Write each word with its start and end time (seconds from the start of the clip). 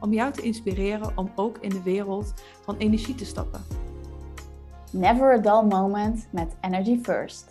om 0.00 0.12
jou 0.12 0.32
te 0.32 0.42
inspireren 0.42 1.18
om 1.18 1.32
ook 1.34 1.58
in 1.58 1.70
de 1.70 1.82
wereld 1.82 2.34
van 2.62 2.76
energie 2.76 3.14
te 3.14 3.24
stappen. 3.24 3.64
Never 4.90 5.32
a 5.32 5.38
dull 5.38 5.68
moment 5.68 6.28
met 6.32 6.56
Energy 6.60 6.98
First. 7.02 7.50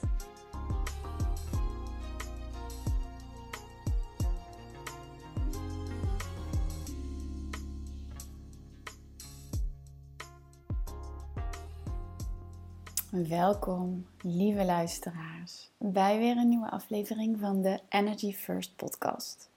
Welkom, 13.10 14.06
lieve 14.22 14.66
luisteraars, 14.66 15.72
bij 15.78 16.18
weer 16.18 16.38
een 16.38 16.50
nieuwe 16.50 16.70
aflevering 16.70 17.40
van 17.40 17.62
de 17.62 17.80
Energy 17.90 18.34
First 18.34 18.76
podcast. 18.76 19.50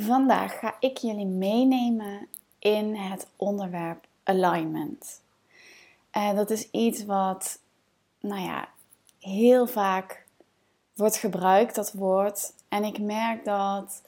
Vandaag 0.00 0.58
ga 0.58 0.76
ik 0.80 0.96
jullie 0.96 1.26
meenemen 1.26 2.28
in 2.58 2.94
het 2.94 3.26
onderwerp 3.36 4.06
alignment. 4.22 5.20
En 6.10 6.36
dat 6.36 6.50
is 6.50 6.70
iets 6.70 7.04
wat, 7.04 7.58
nou 8.20 8.40
ja, 8.40 8.68
heel 9.20 9.66
vaak 9.66 10.26
wordt 10.94 11.16
gebruikt, 11.16 11.74
dat 11.74 11.92
woord. 11.92 12.52
En 12.68 12.84
ik 12.84 12.98
merk 12.98 13.44
dat 13.44 14.02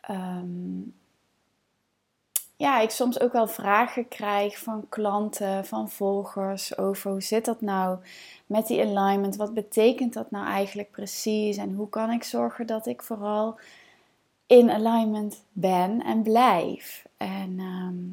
ehm, 0.00 0.80
ja, 2.56 2.80
ik 2.80 2.90
soms 2.90 3.20
ook 3.20 3.32
wel 3.32 3.48
vragen 3.48 4.08
krijg 4.08 4.58
van 4.58 4.88
klanten, 4.88 5.64
van 5.66 5.90
volgers 5.90 6.78
over 6.78 7.10
hoe 7.10 7.22
zit 7.22 7.44
dat 7.44 7.60
nou 7.60 7.98
met 8.46 8.66
die 8.66 8.80
alignment? 8.80 9.36
Wat 9.36 9.54
betekent 9.54 10.12
dat 10.12 10.30
nou 10.30 10.46
eigenlijk 10.46 10.90
precies? 10.90 11.56
En 11.56 11.72
hoe 11.72 11.88
kan 11.88 12.10
ik 12.10 12.24
zorgen 12.24 12.66
dat 12.66 12.86
ik 12.86 13.02
vooral 13.02 13.58
in 14.46 14.70
alignment 14.70 15.44
ben 15.52 16.02
en 16.02 16.22
blijf? 16.22 17.06
En 17.16 17.58
ehm, 17.58 18.04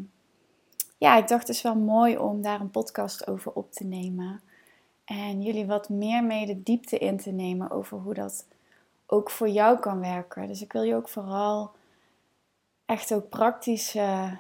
ja, 0.98 1.18
ik 1.18 1.28
dacht 1.28 1.48
het 1.48 1.56
is 1.56 1.62
wel 1.62 1.76
mooi 1.76 2.18
om 2.18 2.42
daar 2.42 2.62
een 2.62 2.72
podcast 2.72 3.28
over 3.28 3.52
op 3.52 3.72
te 3.72 3.84
nemen. 3.84 4.42
En 5.06 5.42
jullie 5.42 5.66
wat 5.66 5.90
meer 5.90 6.24
mee 6.24 6.46
de 6.46 6.64
diepte 6.64 6.98
in 6.98 7.18
te 7.18 7.32
nemen 7.32 7.72
over 7.72 7.98
hoe 7.98 8.14
dat 8.14 8.46
ook 9.06 9.30
voor 9.30 9.50
jou 9.50 9.80
kan 9.80 10.00
werken. 10.00 10.48
Dus 10.48 10.62
ik 10.62 10.74
wil 10.74 10.84
je 10.84 10.96
ook 10.96 11.10
vooral 11.10 11.72
echt 12.86 13.14
ook 13.14 13.30
praktische 13.30 14.38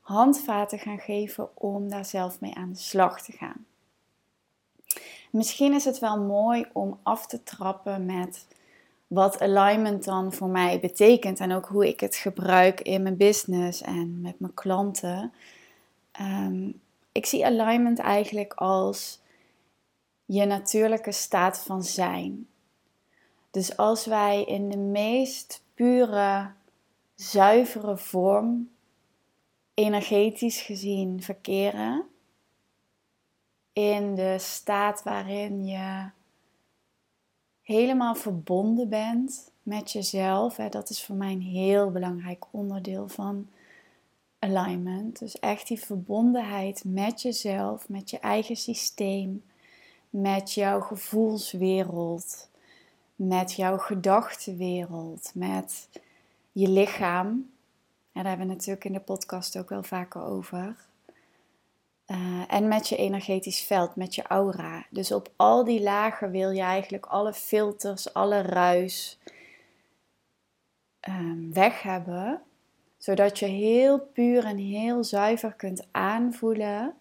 handvaten 0.00 0.78
gaan 0.78 0.98
geven 0.98 1.48
om 1.56 1.88
daar 1.88 2.04
zelf 2.04 2.40
mee 2.40 2.54
aan 2.54 2.72
de 2.72 2.78
slag 2.78 3.22
te 3.22 3.32
gaan. 3.32 3.66
Misschien 5.30 5.72
is 5.72 5.84
het 5.84 5.98
wel 5.98 6.18
mooi 6.18 6.66
om 6.72 6.98
af 7.02 7.26
te 7.26 7.42
trappen 7.42 8.06
met 8.06 8.46
wat 9.06 9.40
alignment 9.40 10.04
dan 10.04 10.32
voor 10.32 10.48
mij 10.48 10.80
betekent 10.80 11.40
en 11.40 11.52
ook 11.52 11.66
hoe 11.66 11.88
ik 11.88 12.00
het 12.00 12.16
gebruik 12.16 12.80
in 12.80 13.02
mijn 13.02 13.16
business 13.16 13.82
en 13.82 14.20
met 14.20 14.40
mijn 14.40 14.54
klanten. 14.54 15.32
Ehm, 16.12 16.70
ik 17.12 17.26
zie 17.26 17.46
alignment 17.46 17.98
eigenlijk 17.98 18.54
als 18.54 19.20
je 20.24 20.44
natuurlijke 20.44 21.12
staat 21.12 21.58
van 21.58 21.82
zijn. 21.82 22.48
Dus 23.50 23.76
als 23.76 24.06
wij 24.06 24.44
in 24.44 24.68
de 24.68 24.76
meest 24.76 25.62
pure 25.74 26.50
zuivere 27.14 27.96
vorm, 27.96 28.70
energetisch 29.74 30.60
gezien, 30.60 31.22
verkeren. 31.22 32.04
In 33.72 34.14
de 34.14 34.36
staat 34.38 35.02
waarin 35.02 35.66
je 35.66 36.10
helemaal 37.66 38.14
verbonden 38.14 38.88
bent 38.88 39.50
met 39.62 39.92
jezelf. 39.92 40.54
Dat 40.56 40.90
is 40.90 41.04
voor 41.04 41.16
mij 41.16 41.32
een 41.32 41.42
heel 41.42 41.90
belangrijk 41.90 42.44
onderdeel 42.50 43.08
van 43.08 43.48
alignment. 44.38 45.18
Dus 45.18 45.38
echt 45.38 45.68
die 45.68 45.78
verbondenheid 45.78 46.84
met 46.84 47.22
jezelf, 47.22 47.88
met 47.88 48.10
je 48.10 48.18
eigen 48.18 48.56
systeem, 48.56 49.44
met 50.10 50.52
jouw 50.52 50.80
gevoelswereld, 50.80 52.48
met 53.16 53.52
jouw 53.52 53.78
gedachtenwereld, 53.78 55.30
met 55.34 55.88
je 56.52 56.68
lichaam. 56.68 57.50
Ja, 58.12 58.22
daar 58.22 58.30
hebben 58.30 58.46
we 58.46 58.52
natuurlijk 58.52 58.84
in 58.84 58.92
de 58.92 59.00
podcast 59.00 59.58
ook 59.58 59.68
wel 59.68 59.82
vaker 59.82 60.22
over. 60.22 60.85
Uh, 62.06 62.42
en 62.48 62.68
met 62.68 62.88
je 62.88 62.96
energetisch 62.96 63.60
veld, 63.60 63.96
met 63.96 64.14
je 64.14 64.22
aura. 64.22 64.86
Dus 64.90 65.12
op 65.12 65.32
al 65.36 65.64
die 65.64 65.82
lagen 65.82 66.30
wil 66.30 66.50
je 66.50 66.62
eigenlijk 66.62 67.06
alle 67.06 67.32
filters, 67.32 68.14
alle 68.14 68.42
ruis 68.42 69.18
um, 71.08 71.52
weg 71.52 71.82
hebben. 71.82 72.42
Zodat 72.98 73.38
je 73.38 73.46
heel 73.46 74.00
puur 74.00 74.44
en 74.44 74.56
heel 74.56 75.04
zuiver 75.04 75.52
kunt 75.52 75.86
aanvoelen 75.90 76.94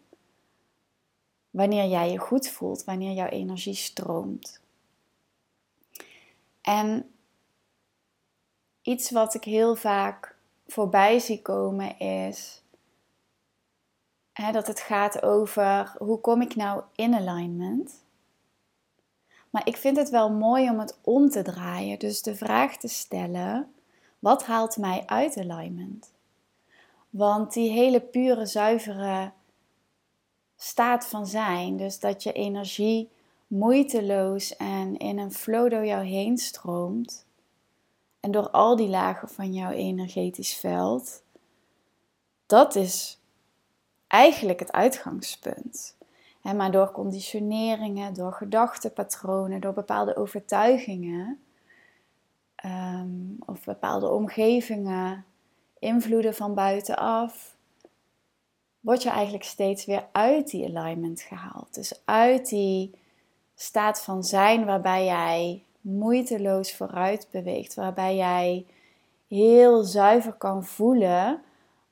wanneer 1.49 1.89
jij 1.89 2.11
je 2.11 2.17
goed 2.17 2.49
voelt, 2.49 2.83
wanneer 2.83 3.11
jouw 3.11 3.27
energie 3.27 3.73
stroomt. 3.73 4.61
En 6.61 7.11
iets 8.81 9.11
wat 9.11 9.33
ik 9.33 9.43
heel 9.43 9.75
vaak 9.75 10.35
voorbij 10.67 11.19
zie 11.19 11.41
komen 11.41 11.99
is 11.99 12.61
hè, 14.35 14.51
dat 14.51 14.67
het 14.67 14.79
gaat 14.79 15.23
over 15.23 15.95
hoe 15.97 16.19
kom 16.19 16.41
ik 16.41 16.55
nou 16.55 16.83
in 16.95 17.13
alignment. 17.13 18.03
Maar 19.49 19.67
ik 19.67 19.77
vind 19.77 19.97
het 19.97 20.09
wel 20.09 20.31
mooi 20.31 20.69
om 20.69 20.79
het 20.79 20.97
om 21.01 21.29
te 21.29 21.41
draaien. 21.41 21.99
Dus 21.99 22.21
de 22.21 22.35
vraag 22.35 22.77
te 22.77 22.87
stellen: 22.87 23.73
wat 24.19 24.45
haalt 24.45 24.77
mij 24.77 25.03
uit 25.05 25.37
alignment? 25.37 26.13
Want 27.09 27.53
die 27.53 27.71
hele 27.71 28.01
pure, 28.01 28.45
zuivere 28.45 29.31
staat 30.55 31.07
van 31.07 31.27
zijn, 31.27 31.77
dus 31.77 31.99
dat 31.99 32.23
je 32.23 32.31
energie 32.31 33.09
moeiteloos 33.47 34.55
en 34.55 34.97
in 34.97 35.19
een 35.19 35.31
flow 35.31 35.69
door 35.69 35.85
jou 35.85 36.05
heen 36.05 36.37
stroomt, 36.37 37.25
en 38.19 38.31
door 38.31 38.49
al 38.49 38.75
die 38.75 38.89
lagen 38.89 39.29
van 39.29 39.53
jouw 39.53 39.71
energetisch 39.71 40.55
veld, 40.55 41.23
dat 42.45 42.75
is 42.75 43.19
eigenlijk 44.15 44.59
het 44.59 44.71
uitgangspunt. 44.71 45.97
maar 46.41 46.71
door 46.71 46.91
conditioneringen, 46.91 48.13
door 48.13 48.33
gedachtenpatronen, 48.33 49.61
door 49.61 49.73
bepaalde 49.73 50.15
overtuigingen 50.15 51.39
ehm, 52.55 53.07
of 53.45 53.63
bepaalde 53.63 54.09
omgevingen, 54.09 55.25
invloeden 55.79 56.35
van 56.35 56.53
buitenaf, 56.53 57.55
word 58.79 59.03
je 59.03 59.09
eigenlijk 59.09 59.43
steeds 59.43 59.85
weer 59.85 60.07
uit 60.11 60.49
die 60.49 60.77
alignment 60.77 61.21
gehaald. 61.21 61.73
Dus 61.73 62.01
uit 62.05 62.49
die 62.49 62.91
staat 63.55 64.01
van 64.01 64.23
zijn 64.23 64.65
waarbij 64.65 65.05
jij 65.05 65.63
moeiteloos 65.81 66.75
vooruit 66.75 67.27
beweegt, 67.31 67.73
waarbij 67.73 68.15
jij 68.15 68.65
heel 69.27 69.83
zuiver 69.83 70.33
kan 70.33 70.65
voelen 70.65 71.41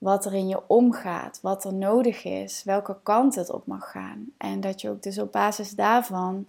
wat 0.04 0.26
er 0.26 0.34
in 0.34 0.48
je 0.48 0.68
omgaat, 0.68 1.40
wat 1.42 1.64
er 1.64 1.74
nodig 1.74 2.24
is, 2.24 2.64
welke 2.64 2.98
kant 3.04 3.36
het 3.36 3.50
op 3.50 3.66
mag 3.66 3.92
gaan. 3.92 4.34
En 4.38 4.62
dat 4.62 4.82
je 4.82 4.90
ook 4.90 5.04
dus 5.04 5.20
op 5.20 5.32
basis 5.32 5.72
daarvan 5.72 6.48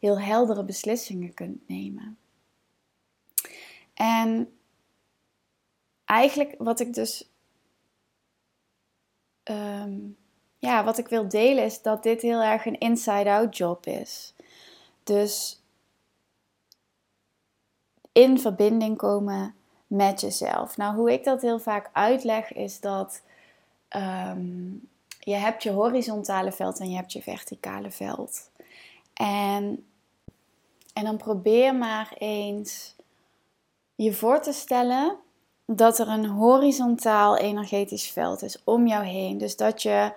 heel 0.00 0.20
heldere 0.20 0.64
beslissingen 0.64 1.34
kunt 1.34 1.68
nemen. 1.68 2.18
En 3.94 4.58
eigenlijk 6.04 6.54
wat 6.58 6.80
ik 6.80 6.94
dus 6.94 7.30
ehm, 9.42 9.98
ja, 10.58 10.84
wat 10.84 10.98
ik 10.98 11.08
wil 11.08 11.28
delen 11.28 11.64
is 11.64 11.82
dat 11.82 12.02
dit 12.02 12.22
heel 12.22 12.40
erg 12.40 12.66
een 12.66 12.78
inside-out 12.78 13.56
job 13.56 13.86
is. 13.86 14.34
Dus 15.02 15.62
in 18.12 18.38
verbinding 18.38 18.96
komen 18.96 19.54
met 19.94 20.20
jezelf. 20.20 20.76
Nou, 20.76 20.96
hoe 20.96 21.12
ik 21.12 21.24
dat 21.24 21.42
heel 21.42 21.58
vaak 21.58 21.90
uitleg 21.92 22.52
is 22.52 22.80
dat 22.80 23.22
ehm, 23.88 24.72
je 25.20 25.34
hebt 25.34 25.62
je 25.62 25.70
horizontale 25.70 26.52
veld 26.52 26.78
en 26.78 26.90
je 26.90 26.96
hebt 26.96 27.12
je 27.12 27.22
verticale 27.22 27.90
veld. 27.90 28.50
En, 29.14 29.86
en 30.92 31.04
dan 31.04 31.16
probeer 31.16 31.74
maar 31.74 32.12
eens 32.18 32.94
je 33.94 34.12
voor 34.12 34.40
te 34.40 34.52
stellen 34.52 35.16
dat 35.66 35.98
er 35.98 36.08
een 36.08 36.26
horizontaal 36.26 37.36
energetisch 37.36 38.10
veld 38.10 38.42
is 38.42 38.62
om 38.64 38.86
jou 38.86 39.04
heen. 39.04 39.38
Dus 39.38 39.56
dat 39.56 39.82
je 39.82 40.12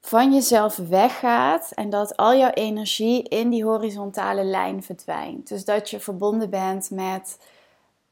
van 0.00 0.32
jezelf 0.32 0.76
weggaat 0.76 1.70
en 1.74 1.90
dat 1.90 2.16
al 2.16 2.36
jouw 2.36 2.50
energie 2.50 3.22
in 3.22 3.50
die 3.50 3.64
horizontale 3.64 4.44
lijn 4.44 4.82
verdwijnt. 4.82 5.48
Dus 5.48 5.64
dat 5.64 5.90
je 5.90 6.00
verbonden 6.00 6.50
bent 6.50 6.90
met 6.90 7.38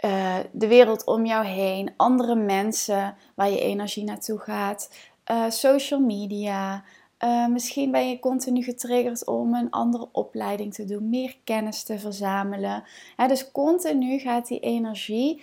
uh, 0.05 0.37
de 0.53 0.67
wereld 0.67 1.05
om 1.05 1.27
jou 1.27 1.47
heen, 1.47 1.93
andere 1.97 2.35
mensen 2.35 3.17
waar 3.35 3.51
je 3.51 3.61
energie 3.61 4.05
naartoe 4.05 4.39
gaat, 4.39 4.91
uh, 5.31 5.51
social 5.51 6.01
media. 6.01 6.85
Uh, 7.25 7.47
misschien 7.47 7.91
ben 7.91 8.09
je 8.09 8.19
continu 8.19 8.63
getriggerd 8.63 9.27
om 9.27 9.55
een 9.55 9.71
andere 9.71 10.09
opleiding 10.13 10.75
te 10.75 10.85
doen, 10.85 11.09
meer 11.09 11.37
kennis 11.45 11.83
te 11.83 11.99
verzamelen. 11.99 12.85
dus 13.27 13.51
continu 13.51 14.19
gaat 14.19 14.49
die 14.49 14.61
energie 14.61 15.43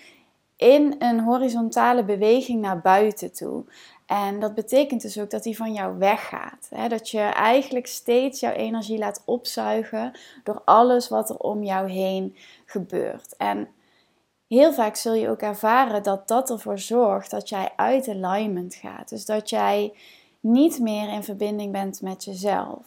in 0.55 0.95
een 0.99 1.19
horizontale 1.19 2.03
beweging 2.03 2.61
naar 2.61 2.81
buiten 2.81 3.33
toe. 3.33 3.63
En 4.05 4.39
dat 4.39 4.53
betekent 4.55 5.01
dus 5.01 5.19
ook 5.19 5.29
dat 5.29 5.43
die 5.43 5.57
van 5.57 5.73
jou 5.73 5.97
weggaat. 5.97 6.69
Dat 6.87 7.09
je 7.09 7.19
eigenlijk 7.19 7.87
steeds 7.87 8.39
jouw 8.39 8.53
energie 8.53 8.97
laat 8.97 9.21
opzuigen 9.25 10.11
door 10.43 10.61
alles 10.65 11.09
wat 11.09 11.29
er 11.29 11.37
om 11.37 11.63
jou 11.63 11.91
heen 11.91 12.35
gebeurt. 12.65 13.35
En 13.37 13.67
heel 14.47 14.73
vaak 14.73 14.95
zul 14.95 15.13
je 15.13 15.29
ook 15.29 15.41
ervaren 15.41 16.03
dat 16.03 16.27
dat 16.27 16.49
ervoor 16.49 16.79
zorgt 16.79 17.31
dat 17.31 17.49
jij 17.49 17.71
uit 17.75 18.07
alignment 18.07 18.75
gaat. 18.75 19.09
Dus 19.09 19.25
dat 19.25 19.49
jij 19.49 19.93
niet 20.39 20.79
meer 20.79 21.09
in 21.09 21.23
verbinding 21.23 21.71
bent 21.71 22.01
met 22.01 22.23
jezelf. 22.23 22.85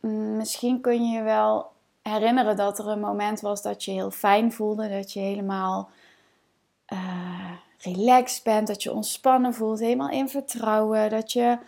Mm, 0.00 0.36
misschien 0.36 0.80
kun 0.80 1.04
je 1.04 1.16
je 1.16 1.22
wel 1.22 1.70
herinneren 2.02 2.56
dat 2.56 2.78
er 2.78 2.88
een 2.88 3.00
moment 3.00 3.40
was 3.40 3.62
dat 3.62 3.84
je 3.84 3.90
heel 3.90 4.10
fijn 4.10 4.52
voelde, 4.52 4.88
dat 4.88 5.12
je 5.12 5.20
helemaal 5.20 5.90
uh, 6.92 7.52
relaxed 7.78 8.44
bent, 8.44 8.66
dat 8.66 8.82
je 8.82 8.92
ontspannen 8.92 9.54
voelt, 9.54 9.80
helemaal 9.80 10.10
in 10.10 10.28
vertrouwen, 10.28 11.10
dat 11.10 11.32
je 11.32 11.58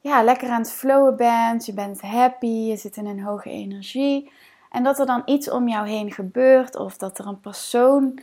ja, 0.00 0.22
lekker 0.22 0.48
aan 0.48 0.60
het 0.60 0.72
flowen 0.72 1.16
bent, 1.16 1.66
je 1.66 1.72
bent 1.72 2.00
happy, 2.00 2.46
je 2.46 2.76
zit 2.76 2.96
in 2.96 3.06
een 3.06 3.22
hoge 3.22 3.50
energie. 3.50 4.30
En 4.70 4.82
dat 4.82 4.98
er 4.98 5.06
dan 5.06 5.22
iets 5.24 5.50
om 5.50 5.68
jou 5.68 5.88
heen 5.88 6.12
gebeurt 6.12 6.76
of 6.76 6.96
dat 6.96 7.18
er 7.18 7.26
een 7.26 7.40
persoon 7.40 8.20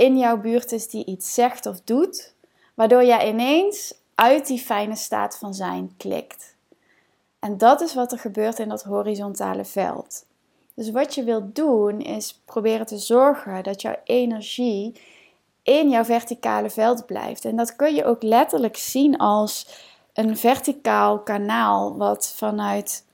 in 0.00 0.18
jouw 0.18 0.36
buurt 0.36 0.72
is 0.72 0.88
die 0.88 1.04
iets 1.04 1.34
zegt 1.34 1.66
of 1.66 1.80
doet, 1.80 2.34
waardoor 2.74 3.04
jij 3.04 3.28
ineens 3.28 3.94
uit 4.14 4.46
die 4.46 4.58
fijne 4.58 4.96
staat 4.96 5.38
van 5.38 5.54
zijn 5.54 5.94
klikt. 5.96 6.54
En 7.38 7.58
dat 7.58 7.80
is 7.80 7.94
wat 7.94 8.12
er 8.12 8.18
gebeurt 8.18 8.58
in 8.58 8.68
dat 8.68 8.82
horizontale 8.82 9.64
veld. 9.64 10.24
Dus 10.74 10.90
wat 10.90 11.14
je 11.14 11.24
wilt 11.24 11.54
doen 11.54 12.00
is 12.00 12.40
proberen 12.44 12.86
te 12.86 12.98
zorgen 12.98 13.62
dat 13.62 13.82
jouw 13.82 13.96
energie 14.04 15.00
in 15.62 15.90
jouw 15.90 16.04
verticale 16.04 16.70
veld 16.70 17.06
blijft. 17.06 17.44
En 17.44 17.56
dat 17.56 17.76
kun 17.76 17.94
je 17.94 18.04
ook 18.04 18.22
letterlijk 18.22 18.76
zien 18.76 19.16
als 19.16 19.66
een 20.12 20.36
verticaal 20.36 21.18
kanaal 21.18 21.96
wat 21.96 22.32
vanuit 22.36 23.04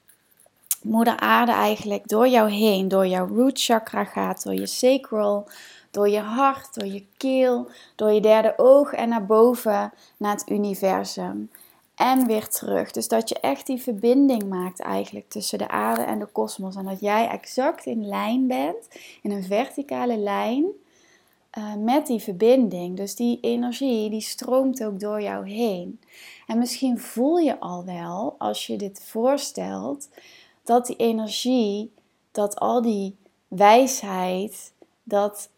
Moeder 0.82 1.16
Aarde 1.16 1.52
eigenlijk 1.52 2.08
door 2.08 2.28
jou 2.28 2.50
heen, 2.50 2.88
door 2.88 3.06
jouw 3.06 3.26
root 3.26 3.60
chakra 3.60 4.04
gaat, 4.04 4.44
door 4.44 4.54
je 4.54 4.66
sacral, 4.66 5.48
door 5.96 6.08
je 6.08 6.20
hart, 6.20 6.74
door 6.74 6.92
je 6.92 7.04
keel, 7.16 7.68
door 7.94 8.12
je 8.12 8.20
derde 8.20 8.54
oog 8.56 8.92
en 8.92 9.08
naar 9.08 9.26
boven 9.26 9.92
naar 10.16 10.32
het 10.32 10.50
universum. 10.50 11.50
En 11.94 12.26
weer 12.26 12.48
terug. 12.48 12.90
Dus 12.90 13.08
dat 13.08 13.28
je 13.28 13.40
echt 13.40 13.66
die 13.66 13.82
verbinding 13.82 14.48
maakt 14.48 14.80
eigenlijk 14.80 15.28
tussen 15.28 15.58
de 15.58 15.68
aarde 15.68 16.02
en 16.02 16.18
de 16.18 16.26
kosmos. 16.26 16.76
En 16.76 16.84
dat 16.84 17.00
jij 17.00 17.28
exact 17.28 17.86
in 17.86 18.06
lijn 18.06 18.46
bent, 18.46 18.88
in 19.22 19.30
een 19.30 19.44
verticale 19.44 20.16
lijn 20.16 20.64
uh, 21.58 21.74
met 21.74 22.06
die 22.06 22.20
verbinding. 22.20 22.96
Dus 22.96 23.14
die 23.14 23.38
energie 23.40 24.10
die 24.10 24.20
stroomt 24.20 24.84
ook 24.84 25.00
door 25.00 25.22
jou 25.22 25.48
heen. 25.50 26.00
En 26.46 26.58
misschien 26.58 26.98
voel 26.98 27.36
je 27.36 27.60
al 27.60 27.84
wel, 27.84 28.34
als 28.38 28.66
je 28.66 28.76
dit 28.76 29.04
voorstelt, 29.04 30.08
dat 30.62 30.86
die 30.86 30.96
energie, 30.96 31.92
dat 32.30 32.58
al 32.58 32.82
die 32.82 33.16
wijsheid, 33.48 34.72
dat 35.02 35.48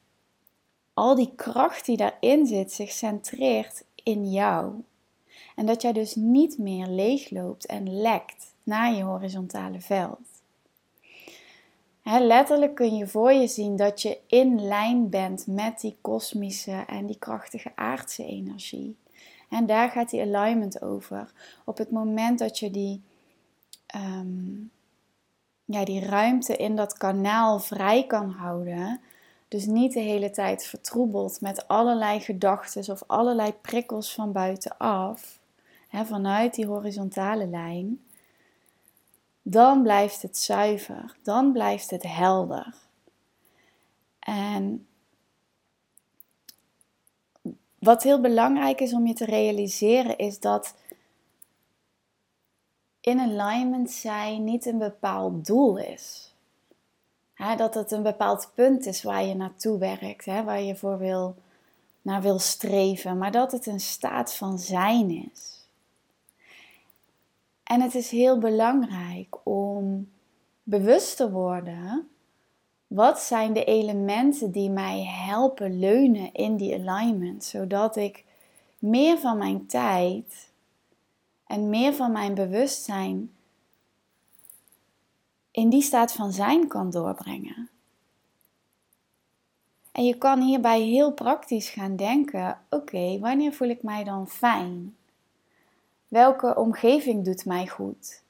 al 0.99 1.15
die 1.15 1.33
kracht 1.37 1.85
die 1.85 1.97
daarin 1.97 2.47
zit, 2.47 2.73
zich 2.73 2.91
centreert 2.91 3.85
in 4.03 4.31
jou. 4.31 4.73
En 5.57 5.67
dat 5.67 5.83
jij 5.83 5.93
dus 5.93 6.15
niet 6.15 6.59
meer 6.59 6.87
leegloopt 6.87 7.67
en 7.67 8.01
lekt 8.01 8.55
naar 8.63 8.95
je 8.95 9.03
horizontale 9.03 9.81
veld 9.81 10.29
letterlijk 12.17 12.75
kun 12.75 12.97
je 12.97 13.07
voor 13.07 13.33
je 13.33 13.47
zien 13.47 13.77
dat 13.77 14.03
je 14.03 14.19
in 14.27 14.67
lijn 14.67 15.09
bent 15.11 15.47
met 15.47 15.81
die 15.81 15.97
kosmische 16.01 16.85
en 16.87 17.07
die 17.07 17.19
krachtige 17.19 17.73
aardse 17.75 18.25
energie. 18.25 18.97
En 19.49 19.67
daar 19.67 19.91
gaat 19.91 20.11
die 20.11 20.21
alignment 20.21 20.83
over. 20.83 21.33
Op 21.65 21.79
het 21.79 21.91
moment 21.91 22.39
dat 22.39 22.59
je 22.59 22.71
die, 22.71 23.03
ehm, 23.87 24.57
ja, 25.65 25.85
die 25.85 26.01
ruimte 26.01 26.57
in 26.57 26.77
dat 26.77 26.97
kanaal 26.97 27.59
vrij 27.59 28.07
kan 28.07 28.31
houden, 28.31 29.01
dus 29.49 29.67
niet 29.67 29.93
de 29.93 30.01
hele 30.01 30.31
tijd 30.31 30.67
vertroebeld 30.67 31.41
met 31.41 31.69
allerlei 31.69 32.21
gedachten 32.21 32.93
of 32.93 33.03
allerlei 33.07 33.53
prikkels 33.53 34.15
van 34.15 34.33
buitenaf, 34.33 35.39
hè, 35.89 36.05
vanuit 36.05 36.55
die 36.55 36.67
horizontale 36.67 37.47
lijn, 37.47 38.03
dan 39.43 39.83
blijft 39.83 40.23
het 40.23 40.39
zuiver, 40.39 41.17
dan 41.23 41.53
blijft 41.53 41.91
het 41.91 42.03
helder. 42.03 42.75
En 44.19 44.87
wat 47.79 48.03
heel 48.03 48.21
belangrijk 48.21 48.81
is 48.81 48.93
om 48.93 49.07
je 49.07 49.15
te 49.15 49.25
realiseren 49.25 50.19
is 50.19 50.41
dat 50.41 50.75
in 53.01 53.21
alignment 53.21 53.91
zijn 53.91 54.45
niet 54.45 54.67
een 54.67 54.79
bepaald 54.79 55.47
doel 55.47 55.79
is. 55.79 56.28
Dat 57.57 57.75
het 57.75 57.91
een 57.91 58.03
bepaald 58.03 58.51
punt 58.55 58.87
is 58.87 59.03
waar 59.03 59.25
je 59.25 59.35
naartoe 59.35 59.79
werkt, 59.79 60.25
waar 60.25 60.63
je 60.63 60.77
voor 60.77 60.99
wil, 60.99 61.37
naar 62.03 62.23
wil 62.23 62.39
streven, 62.39 63.19
maar 63.19 63.33
dat 63.33 63.53
het 63.53 63.67
een 63.67 63.81
staat 63.81 64.35
van 64.35 64.59
zijn 64.59 65.11
is. 65.33 65.67
En 67.63 67.81
het 67.81 67.95
is 67.95 68.11
heel 68.11 68.39
belangrijk 68.39 69.37
om 69.43 70.11
bewust 70.63 71.17
te 71.17 71.31
worden. 71.31 72.09
Wat 72.87 73.21
zijn 73.21 73.53
de 73.53 73.65
elementen 73.65 74.51
die 74.51 74.71
mij 74.71 75.05
helpen 75.05 75.79
leunen 75.79 76.33
in 76.33 76.57
die 76.57 76.75
alignment, 76.75 77.45
zodat 77.45 77.97
ik 77.97 78.25
meer 78.79 79.19
van 79.19 79.39
mijn 79.39 79.67
tijd 79.67 80.51
en 81.47 81.69
meer 81.69 81.95
van 81.95 82.13
mijn 82.13 82.35
bewustzijn 82.35 83.33
in 85.59 85.69
die 85.69 85.83
staat 85.83 86.13
van 86.13 86.33
zijn 86.33 86.69
kan 86.69 86.91
doorbrengen. 86.91 87.69
En 89.93 90.05
je 90.05 90.19
kan 90.19 90.41
hierbij 90.41 90.81
heel 90.81 91.13
praktisch 91.13 91.71
gaan 91.71 91.97
denken: 91.97 92.59
oké, 92.71 93.19
wanneer 93.19 93.53
voel 93.53 93.69
ik 93.69 93.83
mij 93.83 94.05
dan 94.05 94.29
fijn? 94.29 94.97
Welke 96.09 96.57
omgeving 96.57 97.25
doet 97.25 97.45
mij 97.45 97.67
goed? 97.67 98.23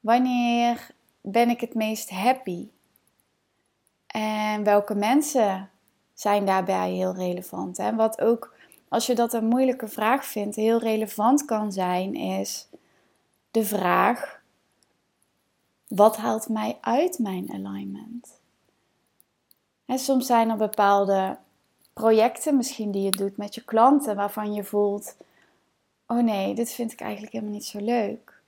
Wanneer 0.00 0.90
ben 1.20 1.48
ik 1.48 1.60
het 1.60 1.74
meest 1.74 2.10
happy? 2.10 2.68
En 4.06 4.64
welke 4.64 4.94
mensen 4.94 5.70
zijn 6.14 6.46
daarbij 6.46 6.90
heel 6.90 7.14
relevant? 7.14 7.78
En 7.78 7.96
wat 7.96 8.20
ook, 8.20 8.54
als 8.88 9.06
je 9.06 9.14
dat 9.14 9.32
een 9.32 9.46
moeilijke 9.46 9.88
vraag 9.88 10.24
vindt, 10.24 10.56
heel 10.56 10.78
relevant 10.78 11.44
kan 11.44 11.72
zijn, 11.72 12.14
is 12.14 12.68
de 13.50 13.64
vraag: 13.64 14.42
wat 15.96 16.16
haalt 16.16 16.48
mij 16.48 16.78
uit 16.80 17.18
mijn 17.18 17.52
alignment? 17.52 18.40
En 19.86 19.98
soms 19.98 20.26
zijn 20.26 20.50
er 20.50 20.56
bepaalde 20.56 21.36
projecten 21.92 22.56
misschien 22.56 22.90
die 22.90 23.02
je 23.02 23.10
doet 23.10 23.36
met 23.36 23.54
je 23.54 23.64
klanten 23.64 24.16
waarvan 24.16 24.52
je 24.52 24.64
voelt 24.64 25.16
oh 26.06 26.22
nee, 26.22 26.54
dit 26.54 26.72
vind 26.72 26.92
ik 26.92 27.00
eigenlijk 27.00 27.32
helemaal 27.32 27.54
niet 27.54 27.64
zo 27.64 27.80
leuk. 27.80 28.42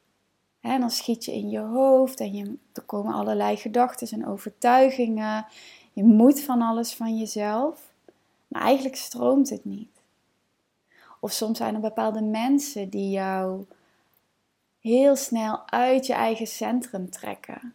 En 0.60 0.80
dan 0.80 0.90
schiet 0.90 1.24
je 1.24 1.32
in 1.32 1.50
je 1.50 1.58
hoofd 1.58 2.20
en 2.20 2.32
je, 2.34 2.56
er 2.72 2.82
komen 2.82 3.14
allerlei 3.14 3.56
gedachten 3.56 4.08
en 4.08 4.26
overtuigingen. 4.26 5.46
Je 5.92 6.04
moet 6.04 6.40
van 6.40 6.62
alles 6.62 6.94
van 6.94 7.18
jezelf, 7.18 7.80
maar 8.48 8.62
eigenlijk 8.62 8.96
stroomt 8.96 9.50
het 9.50 9.64
niet. 9.64 9.88
Of 11.20 11.32
soms 11.32 11.58
zijn 11.58 11.74
er 11.74 11.80
bepaalde 11.80 12.22
mensen 12.22 12.88
die 12.88 13.10
jou 13.10 13.64
heel 14.86 15.16
snel 15.16 15.70
uit 15.70 16.06
je 16.06 16.12
eigen 16.12 16.46
centrum 16.46 17.10
trekken. 17.10 17.74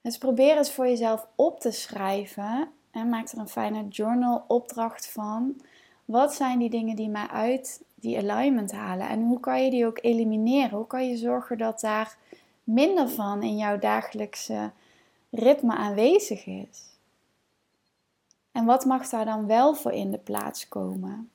Dus 0.00 0.18
probeer 0.18 0.56
eens 0.56 0.72
voor 0.72 0.86
jezelf 0.86 1.26
op 1.34 1.60
te 1.60 1.70
schrijven 1.70 2.68
en 2.90 3.08
maak 3.08 3.28
er 3.28 3.38
een 3.38 3.48
fijne 3.48 3.88
journal 3.88 4.44
opdracht 4.48 5.12
van. 5.12 5.60
Wat 6.04 6.34
zijn 6.34 6.58
die 6.58 6.70
dingen 6.70 6.96
die 6.96 7.08
mij 7.08 7.26
uit 7.26 7.82
die 7.94 8.18
alignment 8.18 8.72
halen? 8.72 9.08
En 9.08 9.22
hoe 9.22 9.40
kan 9.40 9.64
je 9.64 9.70
die 9.70 9.86
ook 9.86 9.98
elimineren? 10.02 10.76
Hoe 10.76 10.86
kan 10.86 11.08
je 11.08 11.16
zorgen 11.16 11.58
dat 11.58 11.80
daar 11.80 12.16
minder 12.64 13.08
van 13.08 13.42
in 13.42 13.56
jouw 13.56 13.78
dagelijkse 13.78 14.70
ritme 15.30 15.74
aanwezig 15.74 16.46
is? 16.46 16.98
En 18.52 18.64
wat 18.64 18.84
mag 18.84 19.08
daar 19.08 19.24
dan 19.24 19.46
wel 19.46 19.74
voor 19.74 19.92
in 19.92 20.10
de 20.10 20.18
plaats 20.18 20.68
komen? 20.68 21.30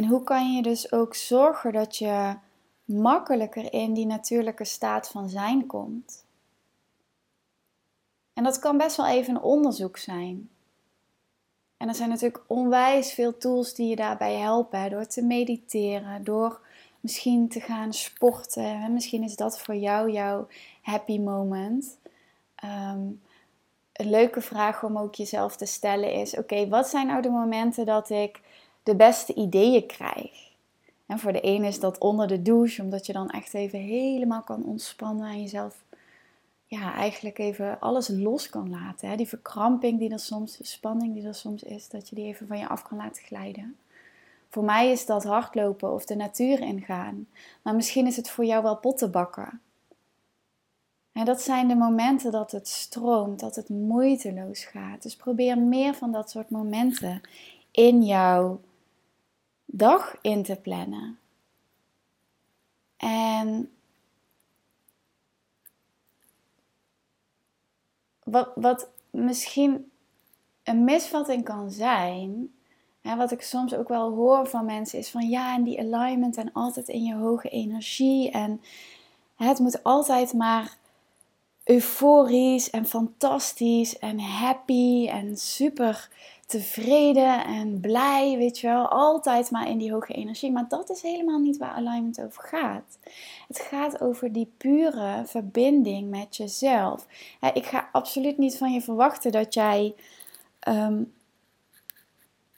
En 0.00 0.06
hoe 0.06 0.24
kan 0.24 0.52
je 0.52 0.62
dus 0.62 0.92
ook 0.92 1.14
zorgen 1.14 1.72
dat 1.72 1.96
je 1.96 2.34
makkelijker 2.84 3.72
in 3.72 3.94
die 3.94 4.06
natuurlijke 4.06 4.64
staat 4.64 5.08
van 5.08 5.28
zijn 5.28 5.66
komt? 5.66 6.24
En 8.32 8.44
dat 8.44 8.58
kan 8.58 8.76
best 8.76 8.96
wel 8.96 9.06
even 9.06 9.34
een 9.34 9.42
onderzoek 9.42 9.96
zijn. 9.96 10.50
En 11.76 11.88
er 11.88 11.94
zijn 11.94 12.08
natuurlijk 12.08 12.44
onwijs 12.46 13.12
veel 13.12 13.36
tools 13.38 13.74
die 13.74 13.88
je 13.88 13.96
daarbij 13.96 14.34
helpen. 14.34 14.90
Door 14.90 15.06
te 15.06 15.22
mediteren, 15.22 16.24
door 16.24 16.60
misschien 17.00 17.48
te 17.48 17.60
gaan 17.60 17.92
sporten. 17.92 18.92
Misschien 18.92 19.22
is 19.22 19.36
dat 19.36 19.60
voor 19.60 19.76
jou 19.76 20.10
jouw 20.10 20.46
happy 20.82 21.18
moment. 21.18 21.98
Ehm, 22.54 23.00
een 23.92 24.10
leuke 24.10 24.40
vraag 24.40 24.84
om 24.84 24.98
ook 24.98 25.14
jezelf 25.14 25.56
te 25.56 25.66
stellen 25.66 26.12
is: 26.12 26.36
oké, 26.36 26.68
wat 26.68 26.88
zijn 26.88 27.06
nou 27.06 27.22
de 27.22 27.30
momenten 27.30 27.86
dat 27.86 28.10
ik 28.10 28.40
de 28.82 28.96
beste 28.96 29.34
ideeën 29.34 29.86
krijg? 29.86 30.48
En 31.06 31.18
voor 31.18 31.32
de 31.32 31.40
ene 31.40 31.66
is 31.66 31.80
dat 31.80 31.98
onder 31.98 32.26
de 32.26 32.42
douche, 32.42 32.82
omdat 32.82 33.06
je 33.06 33.12
dan 33.12 33.30
echt 33.30 33.54
even 33.54 33.78
helemaal 33.78 34.42
kan 34.42 34.64
ontspannen 34.64 35.28
en 35.28 35.40
jezelf 35.40 35.84
ja, 36.66 36.94
eigenlijk 36.94 37.38
even 37.38 37.80
alles 37.80 38.08
los 38.08 38.48
kan 38.48 38.70
laten. 38.70 39.08
Hè? 39.08 39.16
Die 39.16 39.28
verkramping 39.28 39.98
die 39.98 40.10
er 40.10 40.18
soms, 40.18 40.56
de 40.56 40.66
spanning 40.66 41.14
die 41.14 41.26
er 41.26 41.34
soms 41.34 41.62
is, 41.62 41.88
dat 41.88 42.08
je 42.08 42.14
die 42.14 42.24
even 42.24 42.46
van 42.46 42.58
je 42.58 42.68
af 42.68 42.82
kan 42.82 42.96
laten 42.96 43.22
glijden. 43.22 43.76
Voor 44.48 44.64
mij 44.64 44.90
is 44.90 45.06
dat 45.06 45.24
hardlopen 45.24 45.92
of 45.92 46.04
de 46.04 46.16
natuur 46.16 46.60
ingaan. 46.60 47.26
Maar 47.62 47.74
misschien 47.74 48.06
is 48.06 48.16
het 48.16 48.30
voor 48.30 48.44
jou 48.44 48.62
wel 48.62 48.76
pottenbakken. 48.76 49.60
En 51.12 51.24
dat 51.24 51.40
zijn 51.40 51.68
de 51.68 51.74
momenten 51.74 52.32
dat 52.32 52.52
het 52.52 52.68
stroomt, 52.68 53.40
dat 53.40 53.56
het 53.56 53.68
moeiteloos 53.68 54.64
gaat. 54.64 55.02
Dus 55.02 55.16
probeer 55.16 55.58
meer 55.58 55.94
van 55.94 56.12
dat 56.12 56.30
soort 56.30 56.50
momenten 56.50 57.20
in 57.70 58.02
jouw 58.02 58.60
dag 59.72 60.16
in 60.20 60.42
te 60.42 60.56
plannen. 60.56 61.18
En 62.96 63.70
wat, 68.24 68.50
wat 68.54 68.88
misschien 69.10 69.90
een 70.62 70.84
misvatting 70.84 71.44
kan 71.44 71.70
zijn, 71.70 72.54
hè, 73.00 73.16
wat 73.16 73.30
ik 73.30 73.42
soms 73.42 73.74
ook 73.74 73.88
wel 73.88 74.12
hoor 74.12 74.46
van 74.46 74.64
mensen, 74.64 74.98
is 74.98 75.10
van 75.10 75.28
ja, 75.28 75.54
en 75.54 75.62
die 75.62 75.78
alignment 75.78 76.36
en 76.36 76.52
altijd 76.52 76.88
in 76.88 77.04
je 77.04 77.14
hoge 77.14 77.48
energie 77.48 78.30
en 78.30 78.60
het 79.36 79.58
moet 79.58 79.82
altijd 79.82 80.32
maar 80.32 80.78
euforisch 81.64 82.70
en 82.70 82.86
fantastisch 82.86 83.98
en 83.98 84.20
happy 84.20 85.08
en 85.08 85.36
super 85.36 86.08
tevreden 86.50 87.44
en 87.44 87.80
blij, 87.80 88.36
weet 88.36 88.58
je 88.58 88.66
wel. 88.66 88.88
Altijd 88.88 89.50
maar 89.50 89.68
in 89.68 89.78
die 89.78 89.92
hoge 89.92 90.12
energie. 90.12 90.52
Maar 90.52 90.68
dat 90.68 90.90
is 90.90 91.02
helemaal 91.02 91.38
niet 91.38 91.56
waar 91.56 91.70
alignment 91.70 92.20
over 92.20 92.42
gaat. 92.42 92.98
Het 93.48 93.60
gaat 93.60 94.00
over 94.00 94.32
die 94.32 94.52
pure 94.56 95.22
verbinding 95.26 96.10
met 96.10 96.36
jezelf. 96.36 97.06
Ik 97.52 97.66
ga 97.66 97.88
absoluut 97.92 98.38
niet 98.38 98.58
van 98.58 98.72
je 98.72 98.80
verwachten 98.80 99.32
dat 99.32 99.54
jij 99.54 99.94
ehm, 100.58 101.02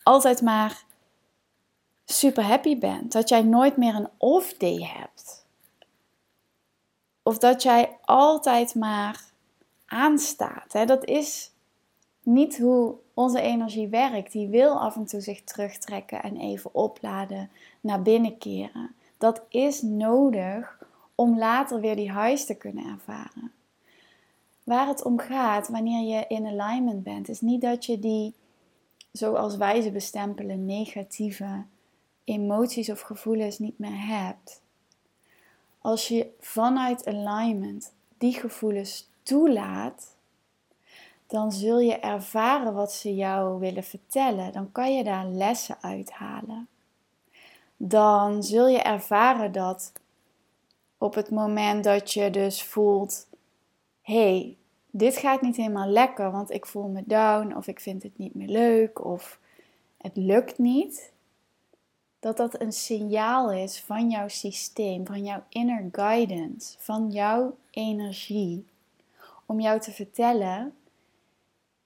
altijd 0.02 0.42
maar 0.42 0.84
super 2.04 2.44
happy 2.44 2.78
bent. 2.78 3.12
Dat 3.12 3.28
jij 3.28 3.42
nooit 3.42 3.76
meer 3.76 3.94
een 3.94 4.10
off 4.16 4.56
day 4.56 4.82
hebt. 4.82 5.46
Of 7.22 7.38
dat 7.38 7.62
jij 7.62 7.98
altijd 8.04 8.74
maar 8.74 9.20
aanstaat. 9.86 10.72
Dat 10.86 11.04
is 11.04 11.51
niet 12.22 12.58
hoe 12.58 12.94
onze 13.14 13.40
energie 13.40 13.88
werkt. 13.88 14.32
Die 14.32 14.48
wil 14.48 14.80
af 14.80 14.96
en 14.96 15.04
toe 15.04 15.20
zich 15.20 15.44
terugtrekken 15.44 16.22
en 16.22 16.36
even 16.36 16.74
opladen, 16.74 17.50
naar 17.80 18.02
binnen 18.02 18.38
keren. 18.38 18.94
Dat 19.18 19.42
is 19.48 19.82
nodig 19.82 20.78
om 21.14 21.38
later 21.38 21.80
weer 21.80 21.96
die 21.96 22.12
highs 22.12 22.46
te 22.46 22.54
kunnen 22.54 22.84
ervaren. 22.86 23.52
Waar 24.64 24.86
het 24.86 25.04
om 25.04 25.18
gaat 25.18 25.68
wanneer 25.68 26.16
je 26.16 26.24
in 26.28 26.46
alignment 26.46 27.02
bent, 27.02 27.28
is 27.28 27.40
niet 27.40 27.60
dat 27.60 27.84
je 27.84 27.98
die, 27.98 28.34
zoals 29.12 29.56
wij 29.56 29.80
ze 29.80 29.90
bestempelen, 29.90 30.66
negatieve 30.66 31.64
emoties 32.24 32.90
of 32.90 33.00
gevoelens 33.00 33.58
niet 33.58 33.78
meer 33.78 34.06
hebt. 34.06 34.60
Als 35.78 36.08
je 36.08 36.30
vanuit 36.40 37.06
alignment 37.06 37.92
die 38.18 38.32
gevoelens 38.32 39.10
toelaat, 39.22 40.16
dan 41.26 41.52
zul 41.52 41.78
je 41.78 41.98
ervaren 41.98 42.74
wat 42.74 42.92
ze 42.92 43.14
jou 43.14 43.60
willen 43.60 43.84
vertellen. 43.84 44.52
Dan 44.52 44.72
kan 44.72 44.94
je 44.94 45.04
daar 45.04 45.26
lessen 45.26 45.76
uithalen. 45.80 46.68
Dan 47.76 48.42
zul 48.42 48.68
je 48.68 48.78
ervaren 48.78 49.52
dat 49.52 49.92
op 50.98 51.14
het 51.14 51.30
moment 51.30 51.84
dat 51.84 52.12
je 52.12 52.30
dus 52.30 52.62
voelt: 52.62 53.26
hey, 54.02 54.56
dit 54.90 55.16
gaat 55.16 55.40
niet 55.40 55.56
helemaal 55.56 55.88
lekker, 55.88 56.30
want 56.30 56.50
ik 56.50 56.66
voel 56.66 56.88
me 56.88 57.02
down, 57.06 57.56
of 57.56 57.66
ik 57.66 57.80
vind 57.80 58.02
het 58.02 58.18
niet 58.18 58.34
meer 58.34 58.48
leuk, 58.48 59.04
of 59.04 59.38
het 59.96 60.16
lukt 60.16 60.58
niet. 60.58 61.12
Dat 62.20 62.36
dat 62.36 62.60
een 62.60 62.72
signaal 62.72 63.52
is 63.52 63.80
van 63.80 64.10
jouw 64.10 64.28
systeem, 64.28 65.06
van 65.06 65.24
jouw 65.24 65.42
inner 65.48 65.88
guidance, 65.92 66.74
van 66.78 67.10
jouw 67.10 67.56
energie, 67.70 68.66
om 69.46 69.60
jou 69.60 69.80
te 69.80 69.92
vertellen 69.92 70.74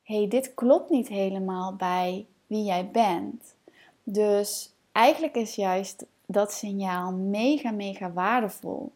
hey, 0.07 0.29
dit 0.29 0.55
klopt 0.55 0.91
niet 0.91 1.09
helemaal 1.09 1.75
bij 1.75 2.27
wie 2.47 2.65
jij 2.65 2.91
bent. 2.91 3.55
Dus 4.03 4.73
eigenlijk 4.93 5.35
is 5.35 5.55
juist 5.55 6.07
dat 6.27 6.53
signaal 6.53 7.13
mega, 7.13 7.71
mega 7.71 8.13
waardevol. 8.13 8.93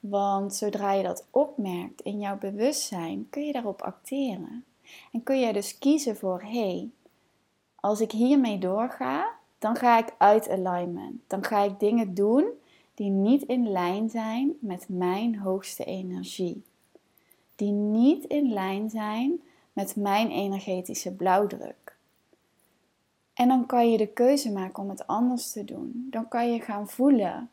Want 0.00 0.54
zodra 0.54 0.92
je 0.92 1.02
dat 1.02 1.26
opmerkt 1.30 2.00
in 2.00 2.20
jouw 2.20 2.38
bewustzijn, 2.38 3.26
kun 3.30 3.46
je 3.46 3.52
daarop 3.52 3.82
acteren. 3.82 4.64
En 5.12 5.22
kun 5.22 5.40
je 5.40 5.52
dus 5.52 5.78
kiezen 5.78 6.16
voor, 6.16 6.42
hey, 6.42 6.90
als 7.74 8.00
ik 8.00 8.10
hiermee 8.10 8.58
doorga, 8.58 9.30
dan 9.58 9.76
ga 9.76 9.98
ik 9.98 10.14
uit 10.18 10.48
alignment. 10.48 11.20
Dan 11.26 11.44
ga 11.44 11.62
ik 11.62 11.80
dingen 11.80 12.14
doen 12.14 12.44
die 12.94 13.10
niet 13.10 13.42
in 13.42 13.70
lijn 13.70 14.10
zijn 14.10 14.52
met 14.60 14.84
mijn 14.88 15.38
hoogste 15.38 15.84
energie. 15.84 16.62
Die 17.56 17.72
niet 17.72 18.24
in 18.24 18.52
lijn 18.52 18.90
zijn 18.90 19.40
met 19.74 19.96
mijn 19.96 20.30
energetische 20.30 21.12
blauwdruk. 21.12 21.96
En 23.34 23.48
dan 23.48 23.66
kan 23.66 23.90
je 23.90 23.98
de 23.98 24.06
keuze 24.06 24.52
maken 24.52 24.82
om 24.82 24.88
het 24.88 25.06
anders 25.06 25.52
te 25.52 25.64
doen. 25.64 26.06
Dan 26.10 26.28
kan 26.28 26.52
je 26.52 26.60
gaan 26.60 26.88
voelen. 26.88 27.50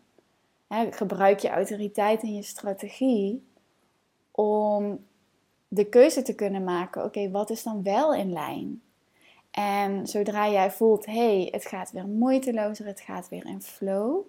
Hè, 0.67 0.91
gebruik 0.91 1.39
je 1.39 1.49
autoriteit 1.49 2.21
en 2.21 2.35
je 2.35 2.43
strategie 2.43 3.43
om 4.31 5.05
de 5.67 5.85
keuze 5.85 6.21
te 6.21 6.35
kunnen 6.35 6.63
maken. 6.63 7.03
Oké, 7.03 7.31
wat 7.31 7.49
is 7.49 7.63
dan 7.63 7.83
wel 7.83 8.13
in 8.13 8.33
lijn? 8.33 8.81
En 9.51 10.07
zodra 10.07 10.49
jij 10.49 10.71
voelt, 10.71 11.05
hey, 11.05 11.47
het 11.51 11.65
gaat 11.65 11.91
weer 11.91 12.07
moeitelozer, 12.07 12.85
het 12.85 13.01
gaat 13.01 13.29
weer 13.29 13.45
in 13.45 13.61
flow, 13.61 14.25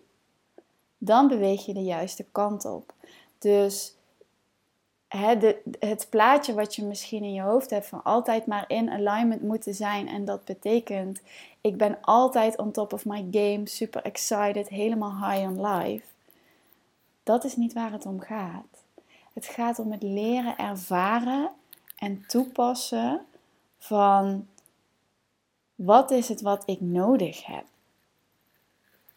dan 0.98 1.28
beweeg 1.28 1.66
je 1.66 1.74
de 1.74 1.84
juiste 1.84 2.24
kant 2.32 2.64
op. 2.64 2.94
Dus 3.38 3.96
het 5.78 6.06
plaatje 6.10 6.54
wat 6.54 6.74
je 6.74 6.84
misschien 6.84 7.22
in 7.22 7.32
je 7.32 7.42
hoofd 7.42 7.70
hebt 7.70 7.86
van 7.86 8.02
altijd 8.02 8.46
maar 8.46 8.64
in 8.68 8.90
alignment 8.90 9.42
moeten 9.42 9.74
zijn. 9.74 10.08
En 10.08 10.24
dat 10.24 10.44
betekent, 10.44 11.20
ik 11.60 11.76
ben 11.76 11.98
altijd 12.00 12.56
on 12.56 12.70
top 12.70 12.92
of 12.92 13.04
my 13.04 13.26
game, 13.30 13.62
super 13.64 14.02
excited, 14.02 14.68
helemaal 14.68 15.30
high 15.30 15.48
on 15.48 15.66
life. 15.66 16.04
Dat 17.22 17.44
is 17.44 17.56
niet 17.56 17.72
waar 17.72 17.92
het 17.92 18.06
om 18.06 18.20
gaat. 18.20 18.84
Het 19.32 19.46
gaat 19.46 19.78
om 19.78 19.92
het 19.92 20.02
leren 20.02 20.58
ervaren 20.58 21.50
en 21.96 22.24
toepassen 22.26 23.26
van 23.78 24.46
wat 25.74 26.10
is 26.10 26.28
het 26.28 26.40
wat 26.40 26.62
ik 26.66 26.80
nodig 26.80 27.46
heb? 27.46 27.64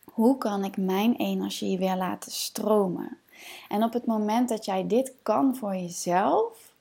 Hoe 0.04 0.38
kan 0.38 0.64
ik 0.64 0.78
mijn 0.78 1.16
energie 1.16 1.78
weer 1.78 1.96
laten 1.96 2.32
stromen? 2.32 3.18
En 3.70 3.84
op 3.84 3.94
het 3.94 4.06
moment 4.06 4.50
dat 4.50 4.66
jij 4.66 4.88
dit 4.88 5.14
kan 5.22 5.56
voor 5.56 5.76
jezelf, 5.76 6.74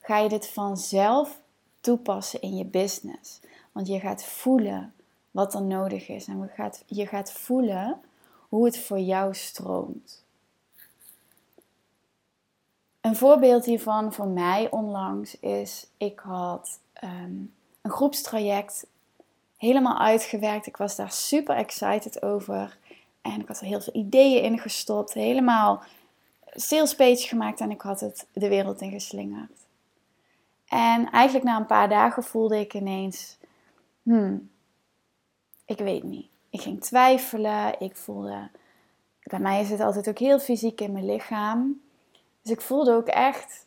ga 0.00 0.18
je 0.18 0.28
dit 0.28 0.48
vanzelf 0.48 1.40
toepassen 1.80 2.40
in 2.40 2.56
je 2.56 2.64
business. 2.64 3.40
Want 3.72 3.86
je 3.86 4.00
gaat 4.00 4.24
voelen 4.24 4.94
wat 5.30 5.54
er 5.54 5.62
nodig 5.62 6.08
is 6.08 6.26
en 6.26 6.50
je 6.86 7.06
gaat, 7.06 7.32
voelen 7.32 8.00
hoe 8.48 8.64
het 8.64 8.78
voor 8.78 8.98
jou 8.98 9.34
stroomt. 9.34 10.22
Een 13.00 13.16
voorbeeld 13.16 13.64
hiervan 13.64 14.12
voor 14.12 14.28
mij 14.28 14.70
onlangs 14.70 15.38
is, 15.40 15.86
ik 15.96 16.18
had 16.18 16.78
ehm, 16.92 17.36
een 17.82 17.90
groepstraject 17.90 18.86
helemaal 19.56 19.98
uitgewerkt. 19.98 20.66
Ik 20.66 20.76
was 20.76 20.96
daar 20.96 21.12
super 21.12 21.56
excited 21.56 22.22
over. 22.22 22.78
En 23.22 23.40
ik 23.40 23.48
had 23.48 23.60
er 23.60 23.66
heel 23.66 23.80
veel 23.80 23.94
ideeën 23.94 24.42
in 24.42 24.58
gestopt. 24.58 25.12
Helemaal 25.12 25.82
salespage 26.46 27.26
gemaakt 27.28 27.60
en 27.60 27.70
ik 27.70 27.80
had 27.80 28.00
het 28.00 28.26
de 28.32 28.48
wereld 28.48 28.80
in 28.80 28.90
geslingerd. 28.90 29.66
En 30.68 31.10
eigenlijk 31.10 31.44
na 31.44 31.56
een 31.56 31.66
paar 31.66 31.88
dagen 31.88 32.22
voelde 32.22 32.58
ik 32.58 32.74
ineens, 32.74 33.36
hmm, 34.02 34.50
ik 35.64 35.78
weet 35.78 36.02
niet. 36.02 36.26
Ik 36.50 36.60
ging 36.60 36.80
twijfelen, 36.80 37.80
ik 37.80 37.96
voelde, 37.96 38.50
bij 39.22 39.38
mij 39.38 39.60
is 39.60 39.70
het 39.70 39.80
altijd 39.80 40.08
ook 40.08 40.18
heel 40.18 40.38
fysiek 40.38 40.80
in 40.80 40.92
mijn 40.92 41.06
lichaam. 41.06 41.80
Dus 42.42 42.52
ik 42.52 42.60
voelde 42.60 42.92
ook 42.92 43.06
echt 43.06 43.66